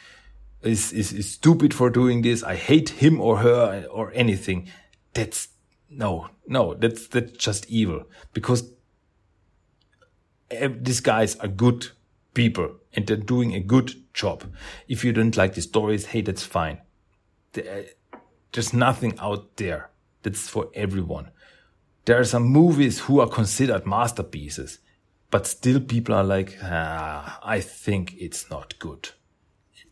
is, 0.62 0.92
is, 0.92 1.12
is 1.12 1.32
stupid 1.32 1.74
for 1.74 1.90
doing 1.90 2.22
this. 2.22 2.42
I 2.42 2.56
hate 2.56 2.90
him 2.90 3.20
or 3.20 3.38
her 3.38 3.86
or 3.90 4.12
anything. 4.14 4.70
That's 5.14 5.48
no, 5.90 6.28
no, 6.46 6.74
that's, 6.74 7.08
that's 7.08 7.32
just 7.32 7.68
evil 7.68 8.04
because 8.32 8.72
these 10.48 11.00
guys 11.00 11.36
are 11.36 11.48
good 11.48 11.88
people 12.34 12.76
and 12.92 13.06
they're 13.06 13.16
doing 13.16 13.54
a 13.54 13.60
good 13.60 13.92
job. 14.14 14.44
If 14.88 15.04
you 15.04 15.12
don't 15.12 15.36
like 15.36 15.54
the 15.54 15.62
stories, 15.62 16.06
hey, 16.06 16.20
that's 16.22 16.44
fine. 16.44 16.78
There's 17.52 18.72
nothing 18.72 19.18
out 19.18 19.56
there 19.56 19.90
that's 20.22 20.48
for 20.48 20.70
everyone. 20.74 21.30
There 22.04 22.18
are 22.18 22.24
some 22.24 22.44
movies 22.44 23.00
who 23.00 23.20
are 23.20 23.28
considered 23.28 23.86
masterpieces, 23.86 24.78
but 25.30 25.46
still 25.46 25.80
people 25.80 26.14
are 26.14 26.24
like, 26.24 26.58
ah, 26.62 27.38
I 27.42 27.60
think 27.60 28.14
it's 28.18 28.50
not 28.50 28.78
good. 28.78 29.10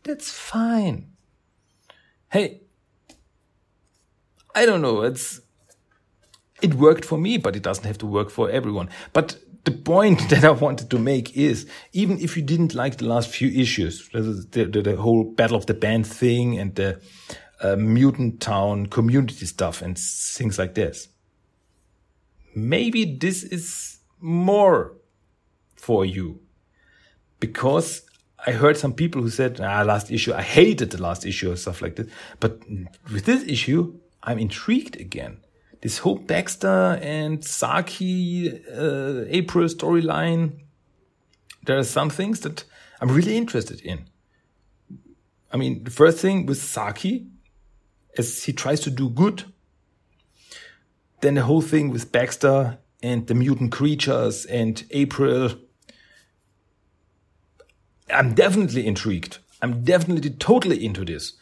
That's 0.03 0.31
fine. 0.31 1.11
Hey, 2.29 2.61
I 4.55 4.65
don't 4.65 4.81
know. 4.81 5.01
It's, 5.03 5.41
it 6.61 6.73
worked 6.73 7.05
for 7.05 7.17
me, 7.17 7.37
but 7.37 7.55
it 7.55 7.63
doesn't 7.63 7.85
have 7.85 7.97
to 7.99 8.05
work 8.05 8.29
for 8.29 8.49
everyone. 8.49 8.89
But 9.13 9.37
the 9.65 9.71
point 9.71 10.19
that 10.29 10.43
I 10.43 10.51
wanted 10.51 10.89
to 10.89 10.99
make 10.99 11.35
is 11.37 11.67
even 11.93 12.19
if 12.19 12.35
you 12.35 12.43
didn't 12.43 12.75
like 12.75 12.97
the 12.97 13.05
last 13.05 13.29
few 13.29 13.49
issues, 13.49 14.09
the, 14.09 14.65
the, 14.65 14.81
the 14.81 14.95
whole 14.95 15.23
Battle 15.23 15.57
of 15.57 15.65
the 15.65 15.73
Band 15.73 16.07
thing 16.07 16.57
and 16.57 16.75
the 16.75 17.01
uh, 17.61 17.75
Mutant 17.75 18.41
Town 18.41 18.87
community 18.87 19.45
stuff 19.45 19.81
and 19.81 19.97
things 19.97 20.57
like 20.57 20.75
this, 20.75 21.09
maybe 22.55 23.17
this 23.17 23.43
is 23.43 23.99
more 24.19 24.93
for 25.75 26.05
you. 26.05 26.39
Because 27.39 28.01
I 28.45 28.51
heard 28.51 28.77
some 28.77 28.93
people 28.93 29.21
who 29.21 29.29
said, 29.29 29.59
ah, 29.61 29.83
last 29.83 30.11
issue, 30.11 30.33
I 30.33 30.41
hated 30.41 30.91
the 30.91 31.01
last 31.01 31.25
issue 31.25 31.51
or 31.51 31.55
stuff 31.55 31.81
like 31.81 31.95
that. 31.95 32.09
But 32.39 32.59
with 33.11 33.25
this 33.25 33.43
issue, 33.43 33.99
I'm 34.23 34.39
intrigued 34.39 34.99
again 34.99 35.39
this 35.81 35.99
whole 35.99 36.15
Baxter 36.15 36.99
and 37.01 37.43
Saki 37.43 38.61
uh, 38.67 39.25
April 39.27 39.65
storyline, 39.67 40.59
there 41.63 41.77
are 41.77 41.83
some 41.83 42.09
things 42.09 42.41
that 42.41 42.65
I'm 42.99 43.09
really 43.09 43.37
interested 43.37 43.81
in. 43.81 44.05
I 45.51 45.57
mean, 45.57 45.83
the 45.83 45.91
first 45.91 46.19
thing 46.19 46.45
with 46.45 46.61
Saki, 46.61 47.27
as 48.17 48.43
he 48.43 48.53
tries 48.53 48.79
to 48.81 48.89
do 48.89 49.09
good, 49.09 49.43
then 51.21 51.35
the 51.35 51.43
whole 51.43 51.61
thing 51.61 51.89
with 51.89 52.11
Baxter 52.11 52.77
and 53.01 53.27
the 53.27 53.35
mutant 53.35 53.71
creatures 53.71 54.45
and 54.45 54.83
April. 54.91 55.51
I'm 58.09 58.33
definitely 58.33 58.87
intrigued. 58.87 59.39
I'm 59.61 59.83
definitely 59.83 60.31
totally 60.31 60.83
into 60.83 61.05
this. 61.05 61.33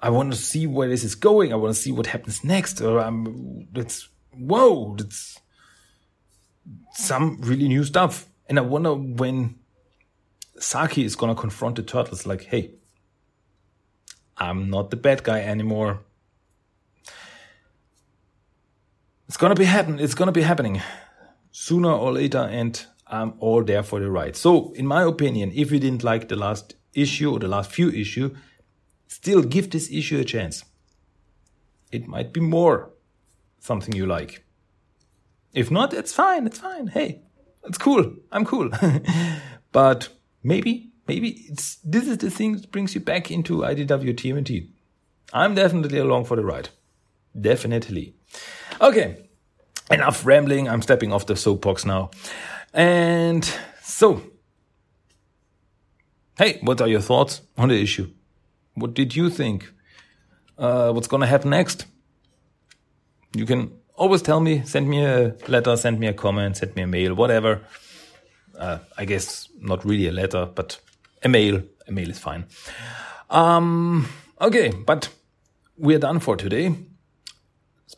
I 0.00 0.10
want 0.10 0.32
to 0.32 0.38
see 0.38 0.66
where 0.66 0.88
this 0.88 1.04
is 1.04 1.14
going. 1.14 1.52
I 1.52 1.56
want 1.56 1.74
to 1.74 1.80
see 1.80 1.92
what 1.92 2.06
happens 2.06 2.42
next. 2.42 2.80
Or 2.80 3.00
I'm, 3.00 3.68
that's, 3.72 4.08
whoa, 4.34 4.96
that's 4.96 5.38
some 6.92 7.40
really 7.42 7.68
new 7.68 7.84
stuff. 7.84 8.26
And 8.48 8.58
I 8.58 8.62
wonder 8.62 8.94
when 8.94 9.56
Saki 10.58 11.04
is 11.04 11.16
going 11.16 11.34
to 11.34 11.40
confront 11.40 11.76
the 11.76 11.82
turtles 11.82 12.26
like, 12.26 12.44
hey, 12.44 12.72
I'm 14.40 14.70
not 14.70 14.90
the 14.90 14.96
bad 14.96 15.22
guy 15.22 15.40
anymore. 15.40 16.00
It's 19.28 19.36
gonna 19.36 19.54
be 19.54 19.66
happen. 19.66 20.00
It's 20.00 20.14
gonna 20.14 20.32
be 20.32 20.42
happening 20.42 20.80
sooner 21.52 21.92
or 21.92 22.12
later, 22.12 22.48
and 22.50 22.84
I'm 23.06 23.34
all 23.38 23.62
there 23.62 23.82
for 23.82 24.00
the 24.00 24.10
ride. 24.10 24.36
So, 24.36 24.72
in 24.72 24.86
my 24.86 25.02
opinion, 25.02 25.52
if 25.54 25.70
you 25.70 25.78
didn't 25.78 26.02
like 26.02 26.28
the 26.28 26.36
last 26.36 26.74
issue 26.94 27.30
or 27.32 27.38
the 27.38 27.48
last 27.48 27.70
few 27.70 27.90
issue, 27.90 28.34
Still 29.10 29.42
give 29.42 29.70
this 29.70 29.90
issue 29.90 30.20
a 30.20 30.24
chance. 30.24 30.64
It 31.90 32.06
might 32.06 32.32
be 32.32 32.40
more 32.40 32.92
something 33.58 33.92
you 33.92 34.06
like. 34.06 34.44
If 35.52 35.68
not, 35.68 35.92
it's 35.92 36.12
fine. 36.12 36.46
It's 36.46 36.60
fine. 36.60 36.86
Hey, 36.86 37.22
it's 37.64 37.76
cool. 37.76 38.14
I'm 38.30 38.44
cool. 38.44 38.70
but 39.72 40.10
maybe, 40.44 40.89
maybe 41.06 41.30
it's, 41.48 41.76
this 41.76 42.06
is 42.06 42.18
the 42.18 42.30
thing 42.30 42.56
that 42.56 42.70
brings 42.70 42.94
you 42.94 43.00
back 43.00 43.30
into 43.30 43.58
IDW 43.58 44.14
TMNT. 44.14 44.68
I'm 45.32 45.54
definitely 45.54 45.98
along 45.98 46.24
for 46.24 46.36
the 46.36 46.44
ride. 46.44 46.70
Definitely. 47.38 48.14
Okay, 48.80 49.28
enough 49.90 50.24
rambling. 50.26 50.68
I'm 50.68 50.82
stepping 50.82 51.12
off 51.12 51.26
the 51.26 51.36
soapbox 51.36 51.84
now. 51.84 52.10
And 52.72 53.44
so, 53.82 54.22
hey, 56.38 56.58
what 56.62 56.80
are 56.80 56.88
your 56.88 57.00
thoughts 57.00 57.42
on 57.56 57.68
the 57.68 57.80
issue? 57.80 58.10
What 58.74 58.94
did 58.94 59.14
you 59.14 59.30
think? 59.30 59.70
Uh, 60.58 60.92
what's 60.92 61.08
going 61.08 61.20
to 61.20 61.26
happen 61.26 61.50
next? 61.50 61.86
You 63.34 63.46
can 63.46 63.72
always 63.94 64.22
tell 64.22 64.40
me, 64.40 64.62
send 64.64 64.88
me 64.88 65.04
a 65.04 65.36
letter, 65.48 65.76
send 65.76 66.00
me 66.00 66.06
a 66.06 66.12
comment, 66.12 66.56
send 66.56 66.74
me 66.74 66.82
a 66.82 66.86
mail, 66.86 67.14
whatever. 67.14 67.60
Uh, 68.58 68.78
I 68.96 69.04
guess 69.04 69.48
not 69.60 69.84
really 69.84 70.08
a 70.08 70.12
letter, 70.12 70.46
but 70.46 70.80
a 71.22 71.28
mail. 71.28 71.62
A 71.86 71.92
mail 71.92 72.10
is 72.10 72.18
fine. 72.18 72.46
Um, 73.28 74.08
okay, 74.40 74.72
but 74.86 75.08
we're 75.76 75.98
done 75.98 76.20
for 76.20 76.36
today. 76.36 76.74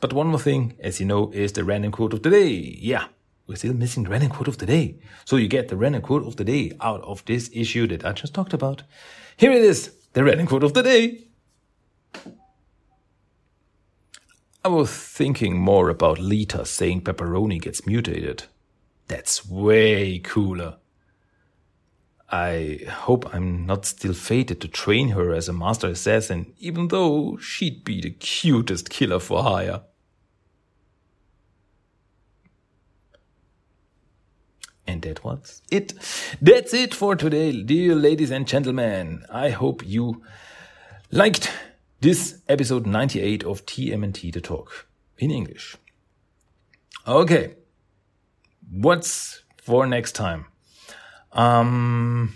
But 0.01 0.13
one 0.13 0.27
more 0.27 0.41
thing, 0.41 0.75
as 0.81 0.99
you 0.99 1.07
know, 1.07 1.31
is 1.31 1.53
the 1.53 1.63
random 1.63 1.93
quote 1.93 2.13
of 2.13 2.23
the 2.23 2.31
day. 2.31 2.77
Yeah, 2.81 3.05
we're 3.47 3.57
still 3.57 3.75
missing 3.75 4.03
the 4.03 4.11
random 4.11 4.31
quote 4.31 4.49
of 4.49 4.59
the 4.59 4.67
day. 4.67 4.99
So 5.25 5.37
you 5.37 5.47
get 5.47 5.69
the 5.69 5.77
random 5.77 6.03
quote 6.03 6.27
of 6.27 6.37
the 6.37 6.45
day 6.45 6.73
out 6.81 7.03
of 7.03 7.25
this 7.25 7.51
issue 7.53 7.87
that 7.87 8.05
I 8.05 8.13
just 8.13 8.35
talked 8.35 8.53
about. 8.53 8.83
Here 9.37 9.53
it 9.53 9.63
is, 9.63 9.93
the 10.13 10.25
random 10.25 10.49
quote 10.49 10.65
of 10.65 10.75
the 10.75 10.83
day. 10.83 11.25
I 14.65 14.69
was 14.69 14.91
thinking 14.91 15.57
more 15.57 15.89
about 15.89 16.19
Lita 16.19 16.65
saying 16.65 17.03
pepperoni 17.03 17.61
gets 17.61 17.87
mutated. 17.87 18.45
That's 19.09 19.49
way 19.49 20.19
cooler. 20.19 20.79
I 22.33 22.79
hope 22.89 23.33
I'm 23.35 23.67
not 23.67 23.85
still 23.85 24.15
fated 24.15 24.59
to 24.63 24.69
train 24.69 25.11
her 25.11 25.35
as 25.35 25.51
a 25.51 25.53
master 25.53 25.89
assassin, 25.89 26.55
even 26.59 26.89
though 26.89 27.37
she'd 27.37 27.85
be 27.85 28.01
the 28.01 28.11
cutest 28.11 28.89
killer 28.89 29.19
for 29.19 29.43
hire. 29.43 29.83
And 34.87 35.03
that 35.03 35.23
was 35.23 35.61
it. 35.71 35.93
That's 36.41 36.73
it 36.73 36.95
for 36.95 37.17
today, 37.17 37.63
dear 37.63 37.95
ladies 37.95 38.31
and 38.31 38.49
gentlemen. 38.49 39.27
I 39.31 39.51
hope 39.51 39.87
you 39.87 40.23
liked 41.11 41.53
this 42.01 42.41
episode 42.49 42.87
98 42.87 43.45
of 43.45 43.67
TMNT 43.67 44.33
The 44.33 44.41
Talk 44.41 44.87
in 45.19 45.31
English. 45.31 45.77
Okay. 47.07 47.57
What's 48.71 49.43
for 49.59 49.87
next 49.87 50.13
time? 50.13 50.47
Um, 51.33 52.35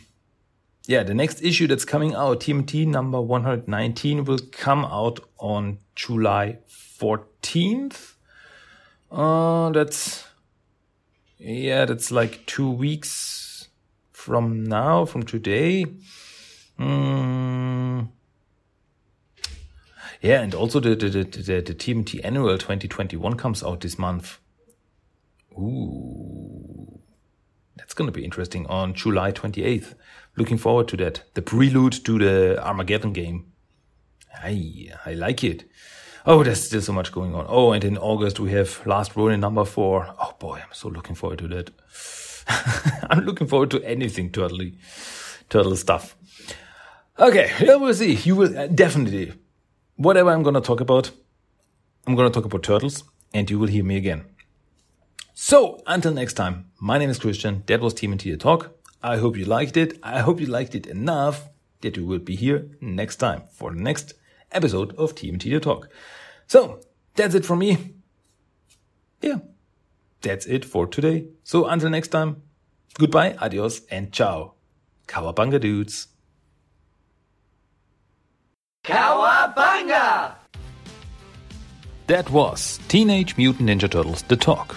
yeah, 0.86 1.02
the 1.02 1.14
next 1.14 1.42
issue 1.42 1.66
that's 1.66 1.84
coming 1.84 2.14
out, 2.14 2.40
TMNT 2.40 2.86
number 2.86 3.20
119, 3.20 4.24
will 4.24 4.38
come 4.52 4.84
out 4.84 5.20
on 5.38 5.78
July 5.94 6.58
14th. 6.68 8.14
Uh, 9.10 9.70
that's, 9.70 10.24
yeah, 11.38 11.84
that's 11.84 12.10
like 12.10 12.46
two 12.46 12.70
weeks 12.70 13.68
from 14.12 14.64
now, 14.64 15.04
from 15.04 15.24
today. 15.24 15.86
Mm. 16.78 18.08
Yeah, 20.20 20.40
and 20.42 20.54
also 20.54 20.80
the, 20.80 20.94
the, 20.94 21.08
the, 21.08 21.24
the, 21.24 21.60
the 21.60 21.74
TMNT 21.74 22.20
annual 22.24 22.56
2021 22.58 23.36
comes 23.36 23.62
out 23.62 23.80
this 23.80 23.98
month. 23.98 24.38
Ooh. 25.52 26.55
Going 27.96 28.08
to 28.08 28.12
be 28.12 28.26
interesting 28.26 28.66
on 28.66 28.92
July 28.92 29.32
28th. 29.32 29.94
Looking 30.36 30.58
forward 30.58 30.86
to 30.88 30.98
that. 30.98 31.22
The 31.32 31.40
prelude 31.40 32.04
to 32.04 32.18
the 32.18 32.62
Armageddon 32.62 33.14
game. 33.14 33.46
I, 34.34 34.90
I 35.06 35.14
like 35.14 35.42
it. 35.42 35.64
Oh, 36.26 36.44
there's 36.44 36.62
still 36.62 36.82
so 36.82 36.92
much 36.92 37.10
going 37.10 37.34
on. 37.34 37.46
Oh, 37.48 37.72
and 37.72 37.82
in 37.82 37.96
August 37.96 38.38
we 38.38 38.52
have 38.52 38.86
Last 38.86 39.16
Ronin 39.16 39.40
number 39.40 39.64
four. 39.64 40.14
Oh 40.20 40.34
boy, 40.38 40.56
I'm 40.56 40.74
so 40.74 40.88
looking 40.88 41.14
forward 41.14 41.38
to 41.38 41.48
that. 41.48 41.70
I'm 43.10 43.24
looking 43.24 43.46
forward 43.46 43.70
to 43.70 43.82
anything 43.82 44.28
turtly, 44.28 44.74
turtle 45.48 45.74
stuff. 45.74 46.16
Okay, 47.18 47.50
yeah, 47.62 47.76
we'll 47.76 47.94
see. 47.94 48.12
You 48.12 48.36
will 48.36 48.58
uh, 48.58 48.66
definitely, 48.66 49.32
whatever 49.94 50.32
I'm 50.32 50.42
gonna 50.42 50.60
talk 50.60 50.80
about, 50.82 51.12
I'm 52.06 52.14
gonna 52.14 52.28
talk 52.28 52.44
about 52.44 52.62
turtles, 52.62 53.04
and 53.32 53.48
you 53.48 53.58
will 53.58 53.68
hear 53.68 53.84
me 53.84 53.96
again. 53.96 54.26
So 55.38 55.82
until 55.86 56.14
next 56.14 56.32
time, 56.32 56.70
my 56.80 56.96
name 56.96 57.10
is 57.10 57.18
Christian. 57.18 57.62
That 57.66 57.82
was 57.82 57.92
TMNT 57.92 58.22
The 58.22 58.38
Talk. 58.38 58.74
I 59.02 59.18
hope 59.18 59.36
you 59.36 59.44
liked 59.44 59.76
it. 59.76 59.98
I 60.02 60.20
hope 60.20 60.40
you 60.40 60.46
liked 60.46 60.74
it 60.74 60.86
enough 60.86 61.50
that 61.82 61.94
you 61.98 62.06
will 62.06 62.20
be 62.20 62.34
here 62.34 62.70
next 62.80 63.16
time 63.16 63.42
for 63.52 63.70
the 63.70 63.78
next 63.78 64.14
episode 64.50 64.96
of 64.96 65.14
TMNT 65.14 65.42
The 65.42 65.60
Talk. 65.60 65.90
So 66.46 66.80
that's 67.16 67.34
it 67.34 67.44
from 67.44 67.58
me. 67.58 67.96
Yeah, 69.20 69.40
that's 70.22 70.46
it 70.46 70.64
for 70.64 70.86
today. 70.86 71.26
So 71.44 71.66
until 71.66 71.90
next 71.90 72.08
time, 72.08 72.40
goodbye, 72.94 73.36
adios, 73.38 73.82
and 73.90 74.10
ciao. 74.12 74.54
Cowabunga 75.06 75.60
dudes. 75.60 76.08
Cowabunga! 78.84 80.34
That 82.06 82.30
was 82.30 82.80
Teenage 82.88 83.36
Mutant 83.36 83.68
Ninja 83.68 83.90
Turtles 83.90 84.22
The 84.22 84.36
Talk. 84.36 84.76